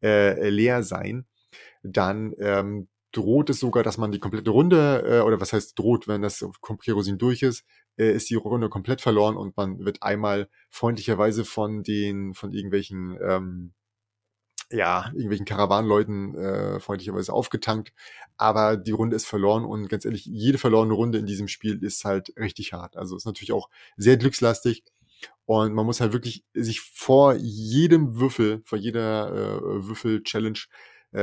[0.00, 1.26] äh, leer sein,
[1.82, 6.08] dann ähm, droht es sogar, dass man die komplette Runde, äh, oder was heißt droht,
[6.08, 6.44] wenn das
[6.82, 7.64] Kerosin durch ist,
[7.96, 13.18] äh, ist die Runde komplett verloren und man wird einmal freundlicherweise von den, von irgendwelchen,
[13.22, 13.72] ähm,
[14.70, 17.94] ja, irgendwelchen Karawanleuten äh, freundlicherweise aufgetankt.
[18.36, 22.04] Aber die Runde ist verloren und ganz ehrlich, jede verlorene Runde in diesem Spiel ist
[22.04, 22.96] halt richtig hart.
[22.96, 24.84] Also ist natürlich auch sehr glückslastig.
[25.46, 30.58] Und man muss halt wirklich sich vor jedem Würfel, vor jeder äh, Würfel-Challenge
[31.14, 31.20] äh,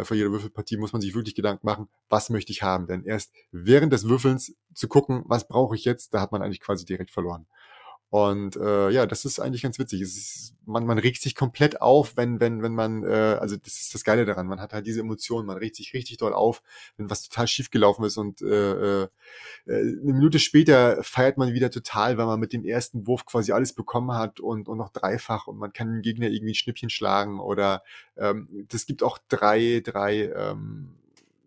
[0.00, 2.86] äh, vor jeder Würfelpartie muss man sich wirklich Gedanken machen, was möchte ich haben.
[2.86, 6.60] Denn erst während des Würfelns zu gucken, was brauche ich jetzt, da hat man eigentlich
[6.60, 7.46] quasi direkt verloren.
[8.12, 10.02] Und äh, ja, das ist eigentlich ganz witzig.
[10.02, 13.94] Ist, man, man regt sich komplett auf, wenn, wenn, wenn man, äh, also das ist
[13.94, 16.62] das Geile daran, man hat halt diese Emotionen, man regt sich richtig doll auf,
[16.98, 19.08] wenn was total schief gelaufen ist und äh, äh,
[19.66, 23.72] eine Minute später feiert man wieder total, weil man mit dem ersten Wurf quasi alles
[23.72, 27.40] bekommen hat und, und noch dreifach und man kann den Gegner irgendwie ein Schnippchen schlagen
[27.40, 27.82] oder
[28.18, 30.96] ähm, das gibt auch drei, drei ähm,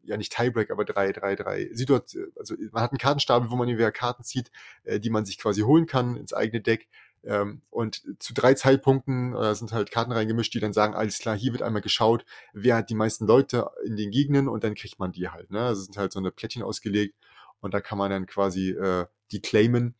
[0.05, 3.67] ja nicht Tiebreak, aber drei, drei, drei Situationen, also man hat einen Kartenstapel, wo man
[3.67, 4.51] wieder Karten zieht,
[4.83, 6.87] äh, die man sich quasi holen kann ins eigene Deck.
[7.23, 11.35] Ähm, und zu drei Zeitpunkten äh, sind halt Karten reingemischt, die dann sagen, alles klar,
[11.35, 14.99] hier wird einmal geschaut, wer hat die meisten Leute in den Gegenden und dann kriegt
[14.99, 15.49] man die halt.
[15.51, 15.61] Ne?
[15.61, 17.15] Also sind halt so eine Plättchen ausgelegt
[17.61, 19.95] und da kann man dann quasi äh, die claimen.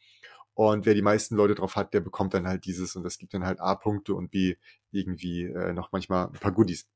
[0.54, 3.34] Und wer die meisten Leute drauf hat, der bekommt dann halt dieses und das gibt
[3.34, 4.56] dann halt A-Punkte und B
[4.91, 6.88] irgendwie äh, noch manchmal ein paar Goodies.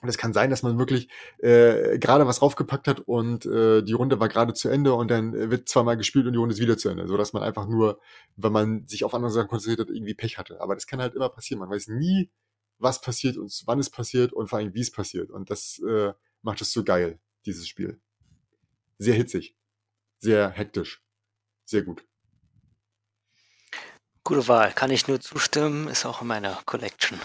[0.00, 1.08] Und es kann sein, dass man wirklich
[1.38, 5.32] äh, gerade was raufgepackt hat und äh, die Runde war gerade zu Ende und dann
[5.50, 8.00] wird zweimal gespielt und die Runde ist wieder zu Ende, so dass man einfach nur,
[8.36, 10.60] wenn man sich auf andere Sachen konzentriert hat, irgendwie Pech hatte.
[10.60, 11.58] Aber das kann halt immer passieren.
[11.58, 12.30] Man weiß nie,
[12.78, 15.30] was passiert und wann es passiert und vor allem wie es passiert.
[15.30, 18.00] Und das äh, macht es so geil, dieses Spiel.
[18.98, 19.56] Sehr hitzig,
[20.18, 21.02] sehr hektisch,
[21.64, 22.04] sehr gut.
[24.22, 27.18] Gute Wahl, kann ich nur zustimmen, ist auch in meiner Collection.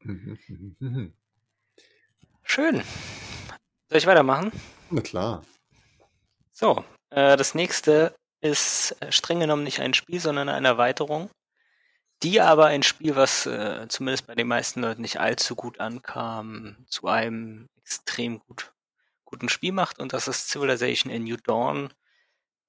[2.46, 2.82] Schön.
[3.88, 4.52] Soll ich weitermachen?
[4.90, 5.42] Na klar.
[6.52, 11.28] So, äh, das nächste ist äh, streng genommen nicht ein Spiel, sondern eine Erweiterung,
[12.22, 16.76] die aber ein Spiel, was äh, zumindest bei den meisten Leuten nicht allzu gut ankam,
[16.88, 18.72] zu einem extrem gut,
[19.24, 21.92] guten Spiel macht und das ist Civilization in New Dawn,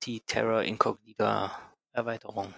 [0.03, 1.57] die Terra Incognita
[1.93, 2.53] Erweiterung.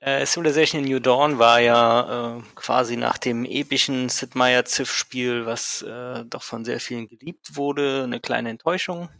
[0.00, 5.44] Äh, Civilization in New Dawn war ja äh, quasi nach dem epischen Sid Meier Ziff-Spiel,
[5.44, 9.10] was äh, doch von sehr vielen geliebt wurde, eine kleine Enttäuschung,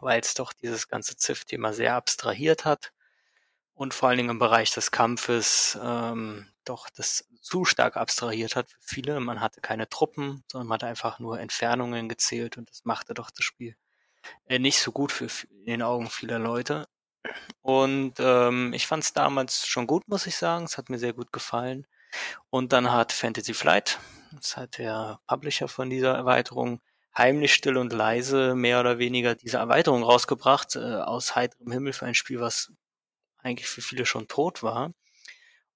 [0.00, 2.92] weil es doch dieses ganze Ziff-Thema sehr abstrahiert hat
[3.74, 8.70] und vor allen Dingen im Bereich des Kampfes ähm, doch das zu stark abstrahiert hat
[8.70, 9.18] für viele.
[9.18, 13.30] Man hatte keine Truppen, sondern man hat einfach nur Entfernungen gezählt und das machte doch
[13.32, 13.76] das Spiel
[14.46, 16.86] äh, nicht so gut für in den Augen vieler Leute.
[17.62, 20.64] Und ähm, ich fand es damals schon gut, muss ich sagen.
[20.64, 21.86] Es hat mir sehr gut gefallen.
[22.50, 23.98] Und dann hat Fantasy Flight,
[24.32, 26.80] das hat der Publisher von dieser Erweiterung,
[27.16, 32.06] heimlich still und leise mehr oder weniger diese Erweiterung rausgebracht, äh, aus heiterem Himmel für
[32.06, 32.72] ein Spiel, was
[33.38, 34.92] eigentlich für viele schon tot war.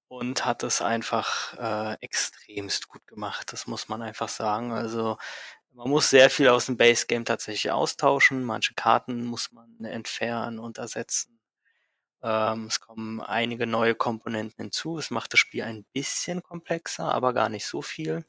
[0.08, 4.72] Und hat es einfach äh, extremst gut gemacht, das muss man einfach sagen.
[4.72, 5.16] Also
[5.72, 8.42] man muss sehr viel aus dem Base Game tatsächlich austauschen.
[8.44, 11.39] Manche Karten muss man entfernen und ersetzen.
[12.22, 14.98] Ähm, es kommen einige neue Komponenten hinzu.
[14.98, 18.24] Es macht das Spiel ein bisschen komplexer, aber gar nicht so viel.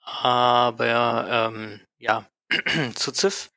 [0.00, 2.26] Aber ähm, ja,
[2.94, 3.50] zu Ziff.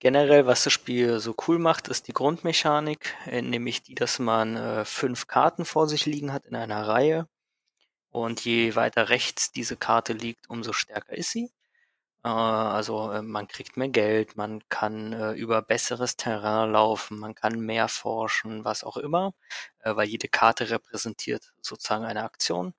[0.00, 4.56] Generell, was das Spiel so cool macht, ist die Grundmechanik, äh, nämlich die, dass man
[4.56, 7.28] äh, fünf Karten vor sich liegen hat in einer Reihe.
[8.10, 11.50] Und je weiter rechts diese Karte liegt, umso stärker ist sie.
[12.24, 17.34] Äh, also äh, man kriegt mehr Geld, man kann äh, über besseres Terrain laufen, man
[17.34, 19.32] kann mehr forschen, was auch immer,
[19.84, 22.74] weil jede Karte repräsentiert sozusagen eine Aktion.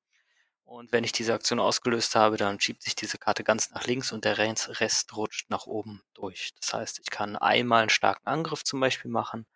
[0.66, 4.12] Und wenn ich diese Aktion ausgelöst habe, dann schiebt sich diese Karte ganz nach links
[4.14, 6.54] und der Rest rutscht nach oben durch.
[6.62, 9.48] Das heißt, ich kann einmal einen starken Angriff zum Beispiel machen,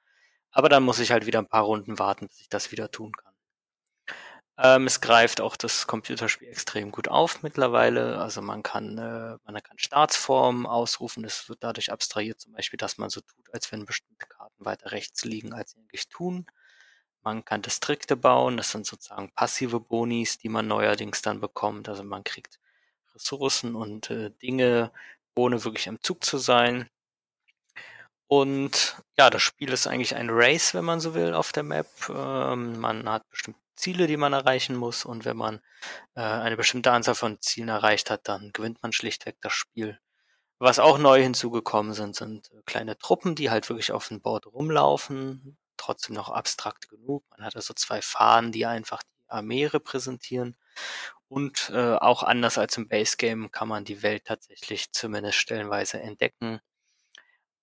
[0.52, 3.14] aber dann muss ich halt wieder ein paar Runden warten, bis ich das wieder tun
[3.14, 3.35] kann.
[4.58, 8.20] Ähm, es greift auch das Computerspiel extrem gut auf mittlerweile.
[8.20, 11.26] Also man kann, äh, man kann Staatsformen ausrufen.
[11.26, 14.92] Es wird dadurch abstrahiert, zum Beispiel, dass man so tut, als wenn bestimmte Karten weiter
[14.92, 16.46] rechts liegen, als sie eigentlich tun.
[17.22, 18.58] Man kann Distrikte bauen.
[18.58, 21.90] Das sind sozusagen passive Bonis, die man neuerdings dann bekommt.
[21.90, 22.60] Also man kriegt
[23.16, 24.92] Ressourcen und äh, Dinge,
[25.36, 26.90] ohne wirklich im Zug zu sein.
[28.28, 31.88] Und ja, das Spiel ist eigentlich ein Race, wenn man so will, auf der Map.
[32.10, 35.06] Ähm, man hat bestimmte Ziele, die man erreichen muss.
[35.06, 35.62] Und wenn man
[36.16, 40.00] äh, eine bestimmte Anzahl von Zielen erreicht hat, dann gewinnt man schlichtweg das Spiel.
[40.60, 44.48] Was auch neu hinzugekommen sind, sind äh, kleine Truppen, die halt wirklich auf dem Board
[44.48, 45.58] rumlaufen.
[45.78, 47.24] Trotzdem noch abstrakt genug.
[47.30, 50.56] Man hat also zwei Fahnen, die einfach die Armee repräsentieren.
[51.28, 56.00] Und äh, auch anders als im Base Game kann man die Welt tatsächlich zumindest stellenweise
[56.00, 56.62] entdecken.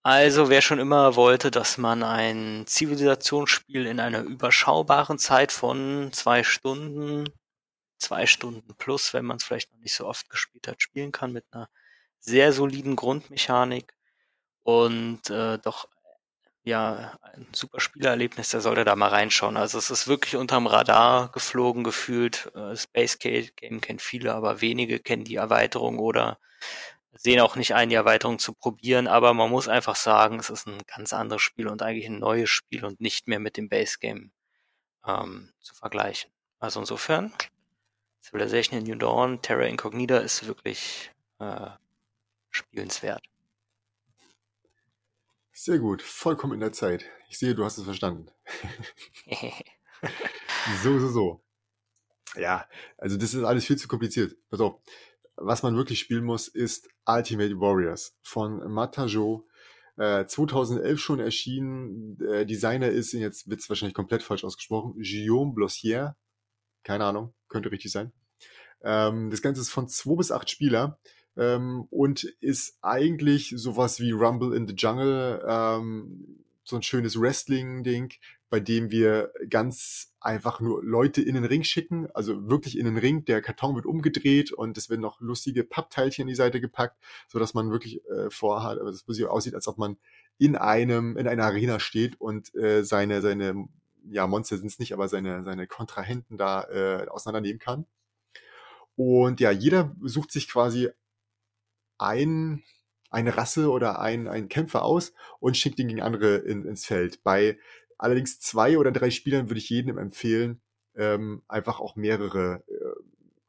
[0.04, 6.42] Also wer schon immer wollte, dass man ein Zivilisationsspiel in einer überschaubaren Zeit von zwei
[6.42, 7.28] Stunden,
[7.98, 11.32] zwei Stunden plus, wenn man es vielleicht noch nicht so oft gespielt hat, spielen kann
[11.32, 11.68] mit einer
[12.18, 13.94] sehr soliden Grundmechanik
[14.64, 15.88] und äh, doch
[16.64, 19.56] ja ein super Spielerlebnis, der sollte da mal reinschauen.
[19.56, 22.50] Also es ist wirklich unterm Radar geflogen gefühlt.
[22.56, 26.38] Äh, Space Game kennt viele, aber wenige kennen die Erweiterung oder
[27.14, 30.66] sehen auch nicht ein, die Erweiterung zu probieren, aber man muss einfach sagen, es ist
[30.66, 33.98] ein ganz anderes Spiel und eigentlich ein neues Spiel und nicht mehr mit dem Base
[34.00, 34.32] Game
[35.06, 36.30] ähm, zu vergleichen.
[36.58, 37.32] Also insofern,
[38.22, 41.70] Civilization in New Dawn, Terra Incognita ist wirklich äh,
[42.50, 43.24] spielenswert.
[45.52, 47.04] Sehr gut, vollkommen in der Zeit.
[47.28, 48.30] Ich sehe, du hast es verstanden.
[50.82, 51.44] so, so, so.
[52.36, 54.34] Ja, also das ist alles viel zu kompliziert.
[54.48, 54.80] Pass auf
[55.36, 59.46] was man wirklich spielen muss, ist Ultimate Warriors von Matajo.
[59.96, 62.16] Äh, 2011 schon erschienen.
[62.18, 66.16] Der Designer ist, jetzt wird es wahrscheinlich komplett falsch ausgesprochen, Guillaume Blossier.
[66.82, 68.12] Keine Ahnung, könnte richtig sein.
[68.82, 70.98] Ähm, das Ganze ist von zwei bis acht Spieler
[71.36, 78.12] ähm, und ist eigentlich sowas wie Rumble in the Jungle, ähm, so ein schönes Wrestling-Ding,
[78.52, 82.98] bei dem wir ganz einfach nur Leute in den Ring schicken, also wirklich in den
[82.98, 83.24] Ring.
[83.24, 87.38] Der Karton wird umgedreht und es werden noch lustige Pappteilchen an die Seite gepackt, so
[87.38, 89.96] dass man wirklich äh, vorhat, das wirklich aussieht, als ob man
[90.36, 93.68] in einem in einer Arena steht und äh, seine seine
[94.04, 97.86] ja Monster sind es nicht, aber seine seine Kontrahenten da äh, auseinandernehmen kann.
[98.96, 100.90] Und ja, jeder sucht sich quasi
[101.96, 102.62] ein
[103.08, 107.22] eine Rasse oder ein, ein Kämpfer aus und schickt ihn gegen andere in, ins Feld.
[107.22, 107.58] Bei
[107.98, 110.60] allerdings zwei oder drei Spielern würde ich jedem empfehlen,
[110.94, 113.02] ähm, einfach auch mehrere äh,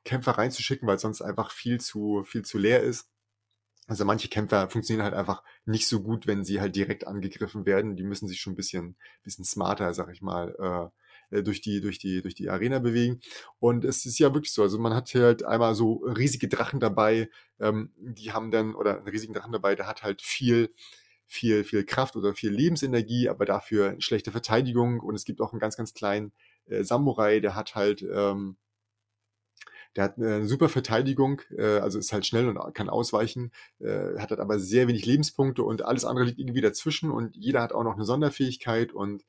[0.05, 3.09] Kämpfer reinzuschicken, weil sonst einfach viel zu, viel zu leer ist.
[3.87, 7.97] Also manche Kämpfer funktionieren halt einfach nicht so gut, wenn sie halt direkt angegriffen werden.
[7.97, 10.91] Die müssen sich schon ein bisschen, bisschen smarter, sag ich mal,
[11.31, 13.19] äh, äh durch die, durch die, durch die Arena bewegen.
[13.59, 14.61] Und es ist ja wirklich so.
[14.63, 17.29] Also man hat hier halt einmal so riesige Drachen dabei,
[17.59, 20.73] ähm, die haben dann, oder einen riesigen Drachen dabei, der hat halt viel,
[21.33, 24.99] viel, viel Kraft oder viel Lebensenergie, aber dafür schlechte Verteidigung.
[24.99, 26.31] Und es gibt auch einen ganz, ganz kleinen
[26.67, 28.57] äh, Samurai, der hat halt, ähm,
[29.95, 34.29] der hat eine super Verteidigung, äh, also ist halt schnell und kann ausweichen, äh, hat
[34.29, 37.83] halt aber sehr wenig Lebenspunkte und alles andere liegt irgendwie dazwischen und jeder hat auch
[37.83, 39.25] noch eine Sonderfähigkeit und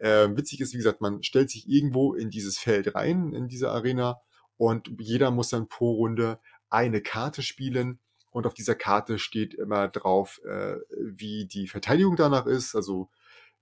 [0.00, 3.70] äh, witzig ist, wie gesagt, man stellt sich irgendwo in dieses Feld rein, in diese
[3.70, 4.20] Arena
[4.56, 7.98] und jeder muss dann pro Runde eine Karte spielen
[8.34, 13.08] und auf dieser Karte steht immer drauf, äh, wie die Verteidigung danach ist, also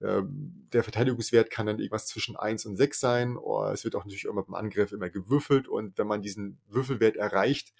[0.00, 3.36] ähm, der Verteidigungswert kann dann irgendwas zwischen 1 und 6 sein.
[3.36, 7.16] Oh, es wird auch natürlich immer beim Angriff immer gewürfelt und wenn man diesen Würfelwert
[7.16, 7.74] erreicht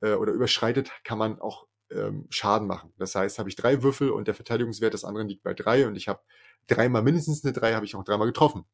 [0.00, 2.92] äh, oder überschreitet, kann man auch ähm, Schaden machen.
[2.98, 5.96] Das heißt, habe ich drei Würfel und der Verteidigungswert des anderen liegt bei drei und
[5.96, 6.20] ich habe
[6.68, 8.64] dreimal mindestens eine drei, habe ich auch dreimal getroffen.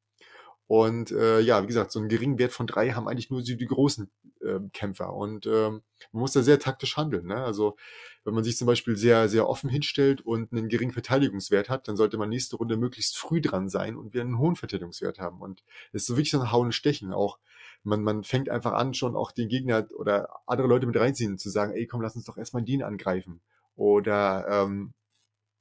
[0.66, 3.57] Und äh, ja, wie gesagt, so einen geringen Wert von drei haben eigentlich nur die,
[3.57, 5.12] die großen äh, Kämpfer.
[5.12, 7.27] Und ähm, man muss da sehr taktisch handeln.
[7.27, 7.37] Ne?
[7.37, 7.77] Also
[8.24, 11.96] wenn man sich zum Beispiel sehr, sehr offen hinstellt und einen geringen Verteidigungswert hat, dann
[11.96, 15.40] sollte man nächste Runde möglichst früh dran sein und wir einen hohen Verteidigungswert haben.
[15.42, 17.12] Und es ist so wirklich so ein Hauen und Stechen.
[17.12, 17.38] Auch
[17.83, 21.50] man, man fängt einfach an, schon auch den Gegner oder andere Leute mit reinziehen, zu
[21.50, 23.42] sagen, ey komm, lass uns doch erstmal den angreifen.
[23.77, 24.94] Oder ähm,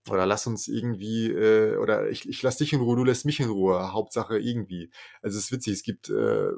[0.10, 3.40] oder lass uns irgendwie, äh, oder ich, ich lass dich in Ruhe, du lässt mich
[3.40, 3.94] in Ruhe.
[3.94, 4.90] Hauptsache irgendwie.
[5.22, 6.52] Also es ist witzig, es gibt äh,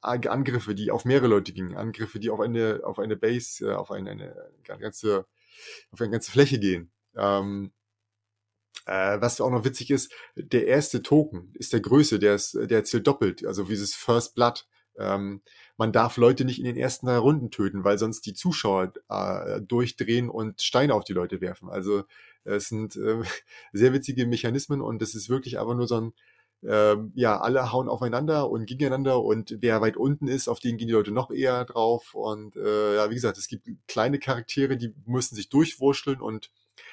[0.00, 3.90] Angriffe, die auf mehrere Leute gingen, Angriffe, die auf eine, auf eine Base, äh, auf
[3.90, 5.26] eine, eine ganze,
[5.90, 6.92] auf eine ganze Fläche gehen.
[7.16, 7.72] Ähm,
[8.86, 12.84] äh, was auch noch witzig ist, der erste Token ist der Größe, der ist, der
[12.84, 14.66] zählt doppelt, also wie dieses First Blood.
[14.96, 15.42] Ähm,
[15.76, 19.60] man darf Leute nicht in den ersten drei Runden töten, weil sonst die Zuschauer äh,
[19.60, 21.68] durchdrehen und Steine auf die Leute werfen.
[21.68, 22.04] Also
[22.44, 23.22] es sind äh,
[23.72, 26.12] sehr witzige Mechanismen und es ist wirklich einfach nur so ein,
[26.62, 30.88] äh, ja, alle hauen aufeinander und gegeneinander und wer weit unten ist, auf den gehen
[30.88, 32.14] die Leute noch eher drauf.
[32.14, 36.50] Und äh, ja, wie gesagt, es gibt kleine Charaktere, die müssen sich durchwurschteln und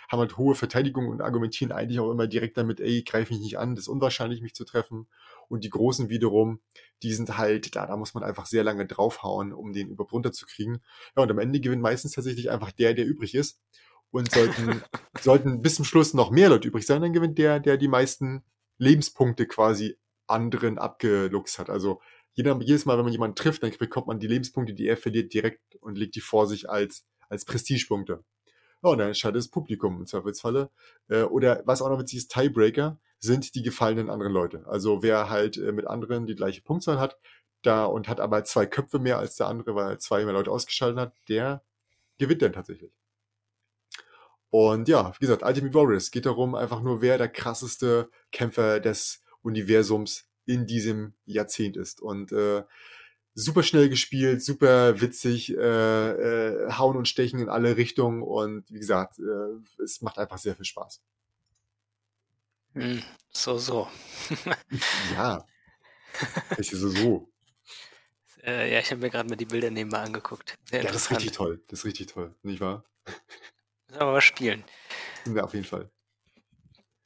[0.10, 3.58] haben halt hohe Verteidigung und argumentieren eigentlich auch immer direkt damit, ey, greif mich nicht
[3.58, 5.08] an, das ist unwahrscheinlich, mich zu treffen.
[5.48, 6.62] Und die Großen wiederum,
[7.04, 10.84] die sind halt, da, da muss man einfach sehr lange draufhauen, um den überhaupt runterzukriegen.
[11.16, 13.60] Ja, und am Ende gewinnt meistens tatsächlich einfach der, der übrig ist.
[14.12, 14.82] Und sollten,
[15.22, 18.44] sollten bis zum Schluss noch mehr Leute übrig sein, dann gewinnt der, der die meisten
[18.78, 21.70] Lebenspunkte quasi anderen abgeluchst hat.
[21.70, 22.02] Also
[22.34, 25.34] jeder, jedes Mal, wenn man jemanden trifft, dann bekommt man die Lebenspunkte, die er verliert,
[25.34, 28.24] direkt und legt die vor sich als, als Prestigepunkte.
[28.84, 30.70] Ja, und dann entscheidet das Publikum im Zweifelsfalle.
[31.10, 34.64] Äh, oder was auch noch witzig ist, Tiebreaker sind die gefallenen anderen Leute.
[34.68, 37.18] Also wer halt äh, mit anderen die gleiche Punktzahl hat,
[37.62, 40.52] da und hat aber zwei Köpfe mehr als der andere, weil er zwei mehr Leute
[40.52, 41.64] ausgeschaltet hat, der
[42.18, 42.92] gewinnt dann tatsächlich.
[44.50, 49.24] Und ja, wie gesagt, Ultimate Warriors geht darum, einfach nur, wer der krasseste Kämpfer des
[49.44, 52.02] Universums in diesem Jahrzehnt ist.
[52.02, 52.64] Und äh,
[53.34, 58.80] super schnell gespielt, super witzig, äh, äh, hauen und stechen in alle Richtungen und wie
[58.80, 61.02] gesagt, äh, es macht einfach sehr viel Spaß.
[62.74, 63.88] Hm, so, so.
[65.14, 65.46] ja.
[66.56, 67.32] Welche so, so.
[68.44, 70.58] Äh, ja, ich habe mir gerade mal die Bilder nebenbei angeguckt.
[70.70, 71.62] Sehr ja, das ist richtig toll.
[71.68, 72.84] Das ist richtig toll, nicht wahr?
[73.88, 74.64] Müssen wir mal spielen.
[75.34, 75.92] Ja, auf jeden Fall.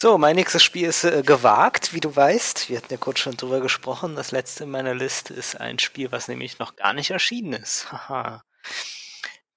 [0.02, 2.68] So, mein nächstes Spiel ist äh, gewagt, wie du weißt.
[2.70, 4.18] Wir hatten ja kurz schon drüber gesprochen.
[4.18, 7.90] Das letzte in meiner Liste ist ein Spiel, was nämlich noch gar nicht erschienen ist.
[7.94, 8.44] Haha.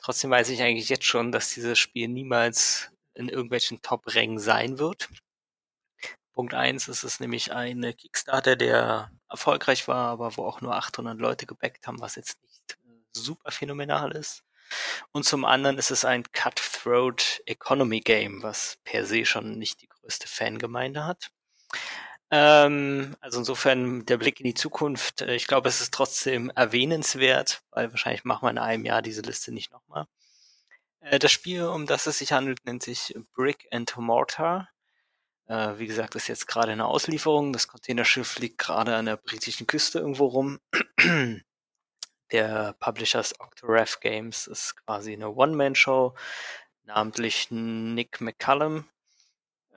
[0.00, 5.08] Trotzdem weiß ich eigentlich jetzt schon, dass dieses Spiel niemals in irgendwelchen Top-Rängen sein wird.
[6.34, 11.18] Punkt eins ist es nämlich ein Kickstarter, der erfolgreich war, aber wo auch nur 800
[11.18, 14.44] Leute gebackt haben, was jetzt nicht äh, super phänomenal ist.
[15.12, 19.88] Und zum anderen ist es ein Cutthroat Economy Game, was per se schon nicht die
[20.08, 21.30] größte Fangemeinde hat.
[22.30, 25.22] Ähm, also insofern der Blick in die Zukunft.
[25.22, 29.22] Äh, ich glaube, es ist trotzdem erwähnenswert, weil wahrscheinlich machen wir in einem Jahr diese
[29.22, 30.06] Liste nicht nochmal.
[31.00, 34.68] Äh, das Spiel, um das es sich handelt, nennt sich Brick and Mortar.
[35.46, 37.52] Äh, wie gesagt, ist jetzt gerade eine Auslieferung.
[37.52, 40.60] Das Containerschiff liegt gerade an der britischen Küste irgendwo rum
[42.32, 46.14] der Publishers Octoref Games ist quasi eine One-Man-Show,
[46.84, 48.84] namentlich Nick McCallum.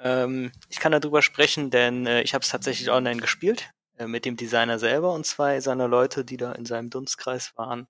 [0.01, 4.25] Ähm, ich kann darüber sprechen, denn äh, ich habe es tatsächlich online gespielt äh, mit
[4.25, 7.87] dem Designer selber und zwei seiner Leute, die da in seinem Dunstkreis waren.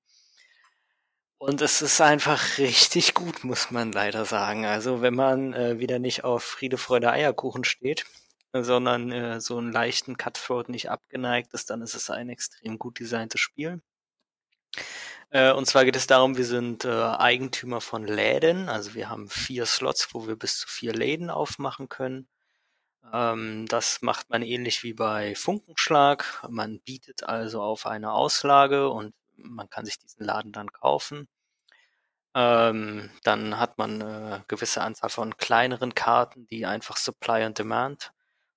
[1.38, 4.66] Und es ist einfach richtig gut, muss man leider sagen.
[4.66, 8.06] Also wenn man äh, wieder nicht auf Friede, Freude, Eierkuchen steht,
[8.54, 13.00] sondern äh, so einen leichten Cutthroat nicht abgeneigt ist, dann ist es ein extrem gut
[13.00, 13.82] designtes Spiel.
[15.32, 18.70] Äh, und zwar geht es darum, wir sind äh, Eigentümer von Läden.
[18.70, 22.28] Also wir haben vier Slots, wo wir bis zu vier Läden aufmachen können.
[23.14, 26.44] Ähm, das macht man ähnlich wie bei Funkenschlag.
[26.50, 31.28] Man bietet also auf eine Auslage und man kann sich diesen Laden dann kaufen.
[32.36, 38.12] Ähm, dann hat man eine gewisse Anzahl von kleineren Karten, die einfach Supply and Demand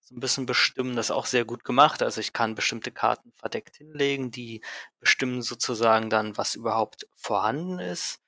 [0.05, 0.97] so ein bisschen bestimmen.
[0.97, 2.03] Das auch sehr gut gemacht.
[2.03, 4.63] Also ich kann bestimmte Karten verdeckt hinlegen, die
[5.01, 8.21] bestimmen sozusagen dann, was überhaupt vorhanden ist.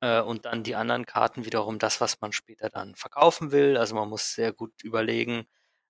[0.00, 3.76] Äh, und dann die anderen Karten wiederum das, was man später dann verkaufen will.
[3.76, 5.46] Also man muss sehr gut überlegen,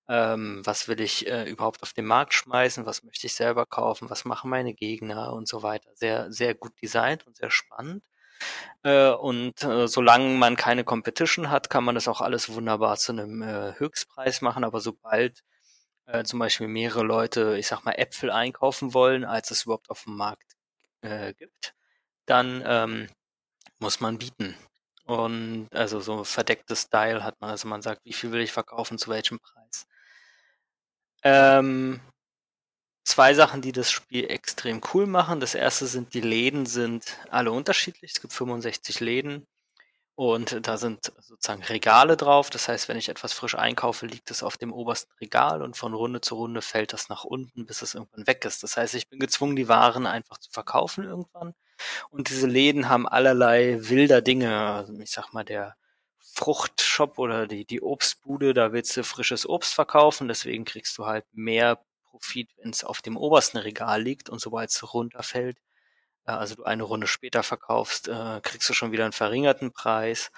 [0.09, 4.11] ähm, was will ich äh, überhaupt auf den Markt schmeißen, was möchte ich selber kaufen,
[4.11, 5.91] was machen meine Gegner und so weiter.
[5.95, 8.05] Sehr, sehr gut designt und sehr spannend.
[8.82, 13.12] Äh, und äh, solange man keine Competition hat, kann man das auch alles wunderbar zu
[13.12, 14.64] einem äh, Höchstpreis machen.
[14.64, 15.43] Aber sobald
[16.24, 20.16] zum Beispiel mehrere Leute, ich sag mal, Äpfel einkaufen wollen, als es überhaupt auf dem
[20.16, 20.57] Markt
[21.38, 21.74] gibt,
[22.26, 23.09] dann ähm,
[23.78, 24.57] muss man bieten.
[25.05, 28.99] Und also so verdecktes Style hat man, also man sagt, wie viel will ich verkaufen,
[28.99, 29.86] zu welchem Preis.
[31.22, 32.01] Ähm,
[33.05, 35.40] zwei Sachen, die das Spiel extrem cool machen.
[35.40, 38.12] Das erste sind, die Läden sind alle unterschiedlich.
[38.14, 39.46] Es gibt 65 Läden
[40.14, 42.51] und da sind sozusagen Regale drauf.
[42.51, 45.94] Das heißt, wenn ich etwas frisch einkaufe, liegt es auf dem obersten Regal und von
[45.94, 48.62] Runde zu Runde fällt das nach unten, bis es irgendwann weg ist.
[48.62, 51.55] Das heißt, ich bin gezwungen, die Waren einfach zu verkaufen irgendwann.
[52.11, 54.55] Und diese Läden haben allerlei wilder Dinge.
[54.59, 55.74] Also ich sag mal, der
[56.18, 61.24] Fruchtshop oder die, die Obstbude, da willst du frisches Obst verkaufen, deswegen kriegst du halt
[61.32, 61.80] mehr
[62.11, 65.58] Profit, wenn es auf dem obersten Regal liegt und sobald es runterfällt,
[66.26, 70.30] äh, also du eine Runde später verkaufst, äh, kriegst du schon wieder einen verringerten Preis.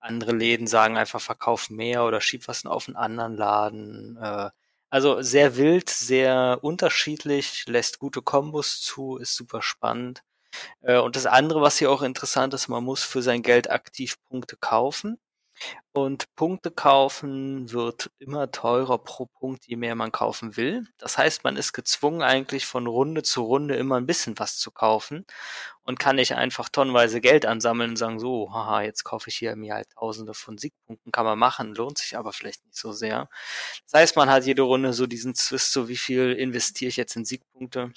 [0.00, 4.16] Andere Läden sagen einfach, verkauf mehr oder schieb was auf einen anderen Laden.
[4.20, 4.50] Äh,
[4.90, 10.22] also sehr wild, sehr unterschiedlich, lässt gute Kombos zu, ist super spannend.
[10.80, 14.56] Und das andere, was hier auch interessant ist, man muss für sein Geld aktiv Punkte
[14.56, 15.18] kaufen.
[15.92, 20.86] Und Punkte kaufen wird immer teurer pro Punkt, je mehr man kaufen will.
[20.98, 24.70] Das heißt, man ist gezwungen, eigentlich von Runde zu Runde immer ein bisschen was zu
[24.70, 25.26] kaufen
[25.82, 29.56] und kann nicht einfach tonnenweise Geld ansammeln und sagen, so, haha, jetzt kaufe ich hier
[29.56, 33.28] mir halt tausende von Siegpunkten, kann man machen, lohnt sich aber vielleicht nicht so sehr.
[33.90, 37.16] Das heißt, man hat jede Runde so diesen Zwist, so wie viel investiere ich jetzt
[37.16, 37.92] in Siegpunkte,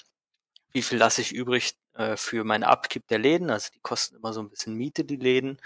[0.72, 4.32] wie viel lasse ich übrig äh, für meine Abgib der Läden, also die kosten immer
[4.32, 5.58] so ein bisschen Miete, die Läden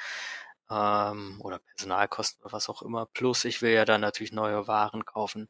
[0.71, 3.07] ähm, oder Personalkosten oder was auch immer.
[3.07, 5.49] Plus ich will ja dann natürlich neue Waren kaufen.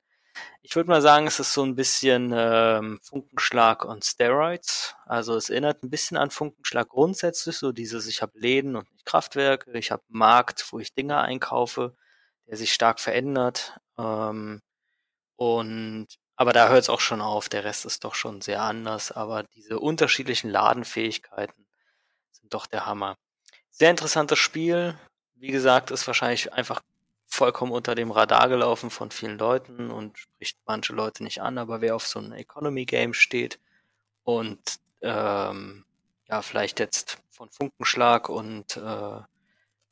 [0.63, 4.95] Ich würde mal sagen, es ist so ein bisschen ähm, Funkenschlag und Steroids.
[5.07, 9.07] Also es erinnert ein bisschen an Funkenschlag grundsätzlich, so dieses, ich habe Läden und nicht
[9.07, 11.97] Kraftwerke, ich habe Markt, wo ich Dinge einkaufe,
[12.47, 13.79] der sich stark verändert.
[13.99, 14.61] Ähm,
[15.37, 19.11] und aber da hört es auch schon auf, der Rest ist doch schon sehr anders,
[19.11, 21.67] aber diese unterschiedlichen Ladenfähigkeiten
[22.31, 23.17] sind doch der Hammer.
[23.79, 24.99] Sehr interessantes Spiel.
[25.35, 26.81] Wie gesagt, ist wahrscheinlich einfach
[27.27, 31.83] vollkommen unter dem Radar gelaufen von vielen Leuten und spricht manche Leute nicht an, aber
[31.83, 33.61] wer auf so ein Economy-Game steht
[34.23, 34.59] und
[35.03, 35.85] ähm,
[36.27, 39.21] ja, vielleicht jetzt von Funkenschlag und äh,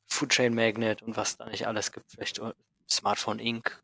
[0.07, 2.41] Food Chain Magnet und was da nicht alles gibt, vielleicht
[2.89, 3.83] Smartphone Inc.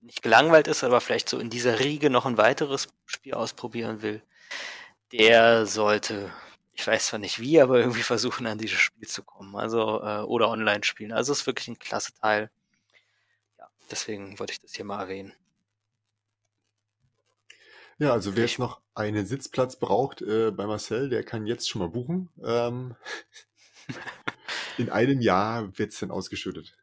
[0.00, 4.22] nicht gelangweilt ist, aber vielleicht so in dieser Riege noch ein weiteres Spiel ausprobieren will,
[5.10, 6.30] der sollte
[6.80, 9.54] ich weiß zwar nicht wie, aber irgendwie versuchen an dieses Spiel zu kommen.
[9.54, 11.12] Also, äh, oder online spielen.
[11.12, 12.50] Also es ist wirklich ein klasse Teil.
[13.58, 15.34] Ja, deswegen wollte ich das hier mal erwähnen.
[17.98, 21.82] Ja, also wer jetzt noch einen Sitzplatz braucht äh, bei Marcel, der kann jetzt schon
[21.82, 22.30] mal buchen.
[22.42, 22.96] Ähm,
[24.78, 26.78] in einem Jahr wird es dann ausgeschüttet,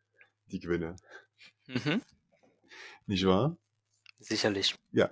[0.51, 0.95] die Gewinne.
[1.65, 2.03] Mhm.
[3.07, 3.57] Nicht wahr?
[4.19, 4.75] Sicherlich.
[4.91, 5.09] Ja,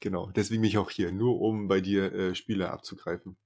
[0.00, 0.32] genau.
[0.32, 3.36] Deswegen bin ich auch hier, nur um bei dir äh, Spiele abzugreifen.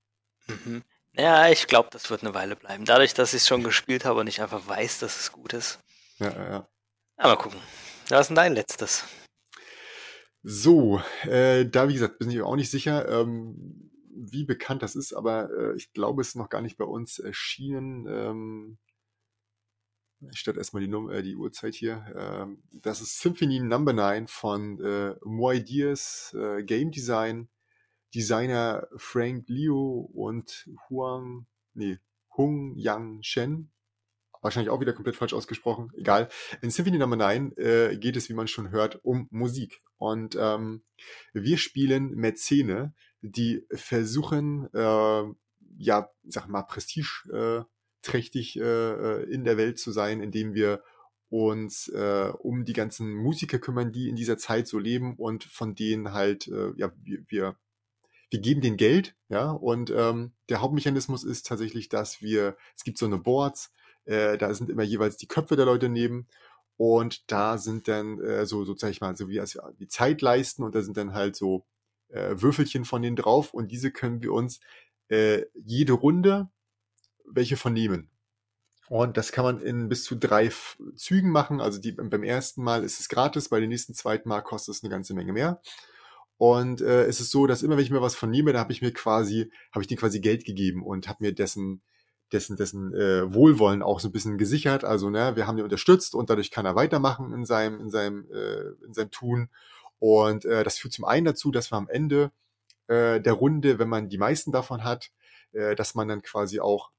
[0.46, 0.82] Mhm.
[1.14, 2.84] Ja, ich glaube, das wird eine Weile bleiben.
[2.84, 5.78] Dadurch, dass ich es schon gespielt habe und ich einfach weiß, dass es gut ist.
[6.18, 6.68] Ja, ja, ja.
[7.16, 7.60] Aber gucken.
[8.08, 9.04] Was ist denn dein letztes?
[10.42, 15.12] So, äh, da wie gesagt, bin ich auch nicht sicher, ähm, wie bekannt das ist,
[15.12, 18.06] aber äh, ich glaube, es ist noch gar nicht bei uns erschienen.
[18.08, 18.78] Ähm,
[20.30, 22.04] ich stelle erstmal die, Num äh, die Uhrzeit hier.
[22.16, 27.48] Ähm, das ist Symphony Number 9 von äh, Moidiers äh, Game Design.
[28.14, 31.98] Designer Frank Liu und Huang, nee,
[32.36, 33.70] Hung Yang Shen.
[34.40, 35.90] Wahrscheinlich auch wieder komplett falsch ausgesprochen.
[35.94, 36.28] Egal.
[36.62, 39.82] In Symphony Number 9 äh, geht es, wie man schon hört, um Musik.
[39.98, 40.82] Und ähm,
[41.32, 45.22] wir spielen Mäzene, die versuchen, äh,
[45.76, 50.82] ja, sag mal, prestigeträchtig äh, äh, in der Welt zu sein, indem wir
[51.28, 55.76] uns äh, um die ganzen Musiker kümmern, die in dieser Zeit so leben und von
[55.76, 57.56] denen halt, äh, ja, wir, wir
[58.32, 62.98] wir geben den Geld, ja, und ähm, der Hauptmechanismus ist tatsächlich, dass wir, es gibt
[62.98, 63.72] so eine Boards,
[64.04, 66.26] äh, da sind immer jeweils die Köpfe der Leute neben
[66.76, 70.64] und da sind dann äh, so, so sag ich mal, so wie, als, wie Zeitleisten
[70.64, 71.66] und da sind dann halt so
[72.08, 74.60] äh, Würfelchen von denen drauf und diese können wir uns
[75.08, 76.48] äh, jede Runde
[77.24, 78.10] welche von nehmen.
[78.88, 80.50] Und das kann man in bis zu drei
[80.96, 81.60] Zügen machen.
[81.60, 84.82] Also die, beim ersten Mal ist es gratis, bei den nächsten zweiten Mal kostet es
[84.82, 85.62] eine ganze Menge mehr.
[86.42, 88.72] Und äh, es ist so, dass immer wenn ich mir was von nehme, da habe
[88.72, 91.82] ich mir quasi, habe ich dir quasi Geld gegeben und habe mir dessen,
[92.32, 94.82] dessen, dessen äh, Wohlwollen auch so ein bisschen gesichert.
[94.82, 98.28] Also ne, wir haben ihn unterstützt und dadurch kann er weitermachen in seinem, in seinem,
[98.32, 99.50] äh, in seinem Tun.
[100.00, 102.32] Und äh, das führt zum einen dazu, dass wir am Ende
[102.88, 105.12] äh, der Runde, wenn man die meisten davon hat,
[105.52, 106.90] äh, dass man dann quasi auch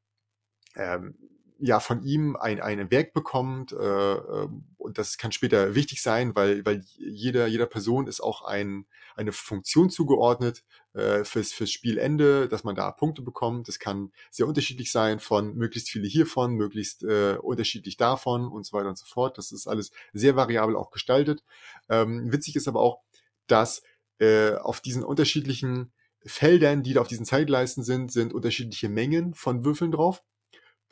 [0.77, 1.17] ähm,
[1.59, 6.35] ja von ihm ein, ein Werk bekommt äh, ähm, und das kann später wichtig sein,
[6.35, 8.85] weil, weil jeder, jeder Person ist auch ein,
[9.15, 13.67] eine Funktion zugeordnet äh, fürs, fürs Spielende, dass man da Punkte bekommt.
[13.67, 18.77] Das kann sehr unterschiedlich sein von möglichst viele hiervon, möglichst äh, unterschiedlich davon und so
[18.77, 19.37] weiter und so fort.
[19.37, 21.43] Das ist alles sehr variabel auch gestaltet.
[21.89, 23.01] Ähm, witzig ist aber auch,
[23.47, 23.83] dass
[24.19, 25.93] äh, auf diesen unterschiedlichen
[26.25, 30.23] Feldern, die da auf diesen Zeitleisten sind, sind unterschiedliche Mengen von Würfeln drauf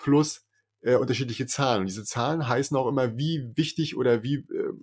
[0.02, 0.46] plus
[0.82, 1.82] äh, unterschiedliche Zahlen.
[1.82, 4.74] Und diese Zahlen heißen auch immer, wie wichtig oder wie, äh,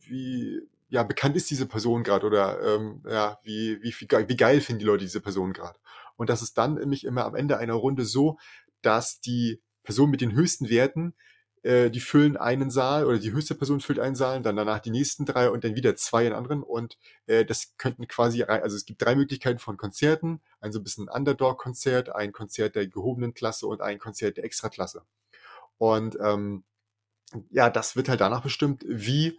[0.00, 4.60] wie ja, bekannt ist diese Person gerade oder ähm, ja, wie, wie, wie, wie geil
[4.60, 5.78] finden die Leute diese Person gerade.
[6.16, 8.38] Und das ist dann nämlich immer am Ende einer Runde so,
[8.82, 11.14] dass die Person mit den höchsten Werten
[11.62, 14.90] äh, die füllen einen Saal oder die höchste Person füllt einen Saal, dann danach die
[14.90, 16.62] nächsten drei und dann wieder zwei in anderen.
[16.62, 20.40] Und äh, das könnten quasi, also es gibt drei Möglichkeiten von Konzerten.
[20.60, 25.02] Ein so ein bisschen Underdog-Konzert, ein Konzert der gehobenen Klasse und ein Konzert der Extraklasse.
[25.78, 26.64] Und ähm,
[27.50, 29.38] ja, das wird halt danach bestimmt, wie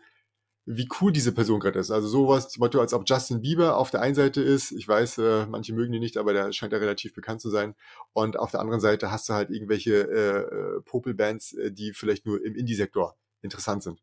[0.71, 1.89] wie cool diese Person gerade ist.
[1.89, 5.17] Also sowas, zum Beispiel, als ob Justin Bieber auf der einen Seite ist, ich weiß,
[5.17, 7.73] äh, manche mögen ihn nicht, aber der scheint ja relativ bekannt zu sein.
[8.13, 12.27] Und auf der anderen Seite hast du halt irgendwelche äh, äh Popelbands, äh, die vielleicht
[12.27, 13.99] nur im Indie-Sektor interessant sind.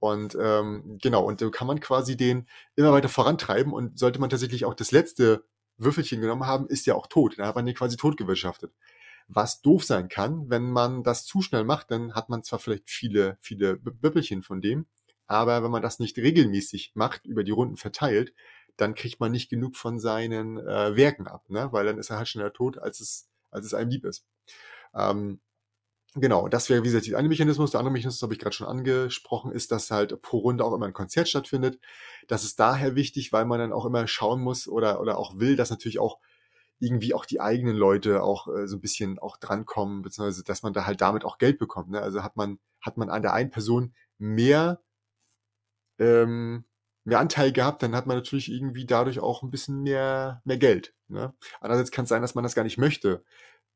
[0.00, 4.30] Und ähm, genau, und so kann man quasi den immer weiter vorantreiben und sollte man
[4.30, 5.44] tatsächlich auch das letzte
[5.76, 7.38] Würfelchen genommen haben, ist ja auch tot.
[7.38, 8.72] Da hat man den quasi totgewirtschaftet.
[9.28, 12.90] Was doof sein kann, wenn man das zu schnell macht, dann hat man zwar vielleicht
[12.90, 14.86] viele, viele Böppelchen von dem,
[15.30, 18.34] aber wenn man das nicht regelmäßig macht, über die Runden verteilt,
[18.76, 21.68] dann kriegt man nicht genug von seinen äh, Werken ab, ne?
[21.70, 24.26] weil dann ist er halt schneller tot, als es, als es einem lieb ist.
[24.92, 25.40] Ähm,
[26.14, 27.70] genau, das wäre wie gesagt der eine Mechanismus.
[27.70, 30.86] Der andere Mechanismus, habe ich gerade schon angesprochen, ist, dass halt pro Runde auch immer
[30.86, 31.78] ein Konzert stattfindet.
[32.26, 35.54] Das ist daher wichtig, weil man dann auch immer schauen muss oder, oder auch will,
[35.54, 36.18] dass natürlich auch
[36.80, 40.72] irgendwie auch die eigenen Leute auch äh, so ein bisschen auch drankommen, beziehungsweise dass man
[40.72, 41.90] da halt damit auch Geld bekommt.
[41.90, 42.02] Ne?
[42.02, 44.80] Also hat man, hat man an der einen Person mehr
[46.00, 46.64] ähm,
[47.04, 50.94] mehr Anteil gehabt, dann hat man natürlich irgendwie dadurch auch ein bisschen mehr, mehr Geld.
[51.08, 51.32] Ne?
[51.60, 53.24] Andererseits kann es sein, dass man das gar nicht möchte,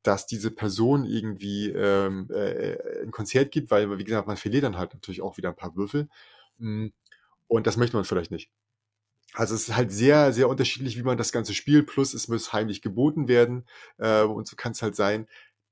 [0.03, 4.77] dass diese Person irgendwie ähm, äh, ein Konzert gibt, weil, wie gesagt, man verliert dann
[4.77, 6.09] halt natürlich auch wieder ein paar Würfel.
[6.59, 6.89] Mm,
[7.49, 8.51] und das möchte man vielleicht nicht.
[9.33, 11.87] Also es ist halt sehr, sehr unterschiedlich, wie man das Ganze spielt.
[11.87, 13.67] Plus es muss heimlich geboten werden.
[13.99, 15.27] Äh, und so kann es halt sein,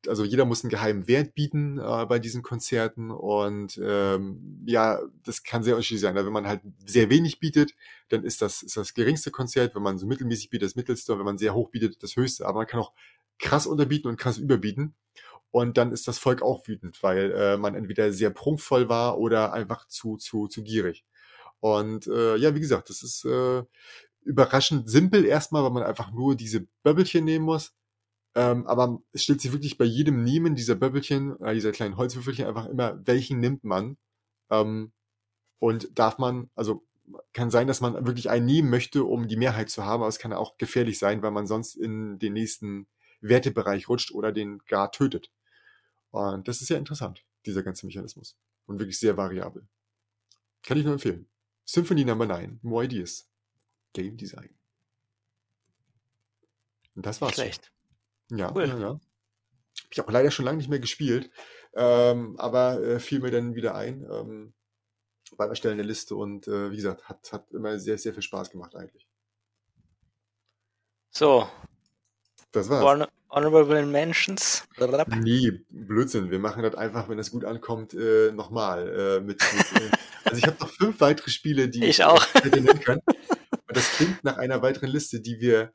[0.08, 5.42] also jeder muss einen geheimen Wert bieten äh, bei diesen Konzerten und ähm, ja, das
[5.42, 6.14] kann sehr unterschiedlich sein.
[6.14, 7.74] Wenn man halt sehr wenig bietet,
[8.08, 9.74] dann ist das, ist das geringste Konzert.
[9.74, 12.46] Wenn man so mittelmäßig bietet, das mittelste und wenn man sehr hoch bietet, das höchste.
[12.46, 12.92] Aber man kann auch
[13.38, 14.94] krass unterbieten und krass überbieten.
[15.50, 19.52] Und dann ist das Volk auch wütend, weil äh, man entweder sehr prunkvoll war oder
[19.52, 21.04] einfach zu, zu, zu gierig.
[21.60, 23.62] Und äh, ja, wie gesagt, das ist äh,
[24.22, 27.74] überraschend simpel erstmal, weil man einfach nur diese Böbbelchen nehmen muss
[28.34, 32.46] ähm, aber es stellt sich wirklich bei jedem Nehmen dieser Böbbelchen, äh, dieser kleinen Holzwürfelchen
[32.46, 33.98] einfach immer, welchen nimmt man.
[34.50, 34.92] Ähm,
[35.58, 36.84] und darf man, also
[37.32, 40.18] kann sein, dass man wirklich einen nehmen möchte, um die Mehrheit zu haben, aber es
[40.18, 42.86] kann auch gefährlich sein, weil man sonst in den nächsten
[43.20, 45.30] Wertebereich rutscht oder den gar tötet.
[46.10, 48.36] Und das ist sehr interessant, dieser ganze Mechanismus.
[48.66, 49.66] Und wirklich sehr variabel.
[50.62, 51.28] Kann ich nur empfehlen.
[51.64, 53.28] Symphony Number 9, More Ideas.
[53.92, 54.50] Game Design.
[56.94, 57.34] Und das war's.
[57.34, 57.72] Schlecht.
[58.34, 58.66] Ja, cool.
[58.66, 58.88] ja, ja.
[58.90, 61.30] Hab ich auch leider schon lange nicht mehr gespielt,
[61.74, 64.54] ähm, aber äh, fiel mir dann wieder ein ähm,
[65.36, 68.50] beim Erstellen der Liste und äh, wie gesagt, hat, hat immer sehr, sehr viel Spaß
[68.50, 69.06] gemacht eigentlich.
[71.10, 71.48] So.
[72.52, 72.84] Das war's.
[72.84, 74.64] Hon Honorable Mentions.
[75.22, 76.30] Nee, Blödsinn.
[76.30, 78.88] Wir machen das einfach, wenn es gut ankommt, äh, nochmal.
[78.88, 79.90] Äh, mit, mit, äh,
[80.24, 82.22] also ich habe noch fünf weitere Spiele, die ich, ich auch.
[82.44, 83.00] nennen kann.
[83.06, 85.72] Und das klingt nach einer weiteren Liste, die wir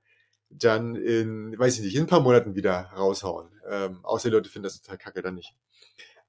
[0.50, 3.50] dann in, weiß ich nicht, in ein paar Monaten wieder raushauen.
[3.70, 5.54] Ähm, außer die Leute finden das total kacke, dann nicht.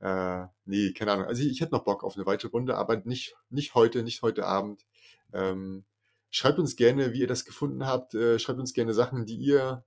[0.00, 1.26] Äh, nee, keine Ahnung.
[1.26, 4.22] Also ich, ich hätte noch Bock auf eine weitere Runde, aber nicht, nicht heute, nicht
[4.22, 4.86] heute Abend.
[5.32, 5.84] Ähm,
[6.30, 8.14] schreibt uns gerne, wie ihr das gefunden habt.
[8.14, 9.84] Äh, schreibt uns gerne Sachen, die ihr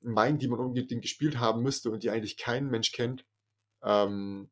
[0.00, 3.24] meint, die man unbedingt gespielt haben müsste und die eigentlich kein Mensch kennt.
[3.82, 4.50] Ähm,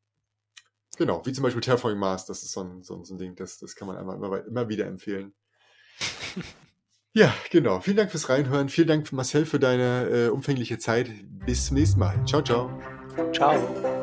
[0.97, 3.35] genau, wie zum Beispiel Terraforming Mars, das ist so ein, so ein, so ein Ding,
[3.35, 5.35] das, das kann man immer, immer, immer wieder empfehlen.
[7.15, 7.81] ja, genau.
[7.81, 8.69] Vielen Dank fürs Reinhören.
[8.69, 11.11] Vielen Dank, Marcel, für deine äh, umfängliche Zeit.
[11.47, 12.15] Bis zum nächsten Mal.
[12.27, 12.71] Ciao, ciao.
[13.33, 13.98] Ciao.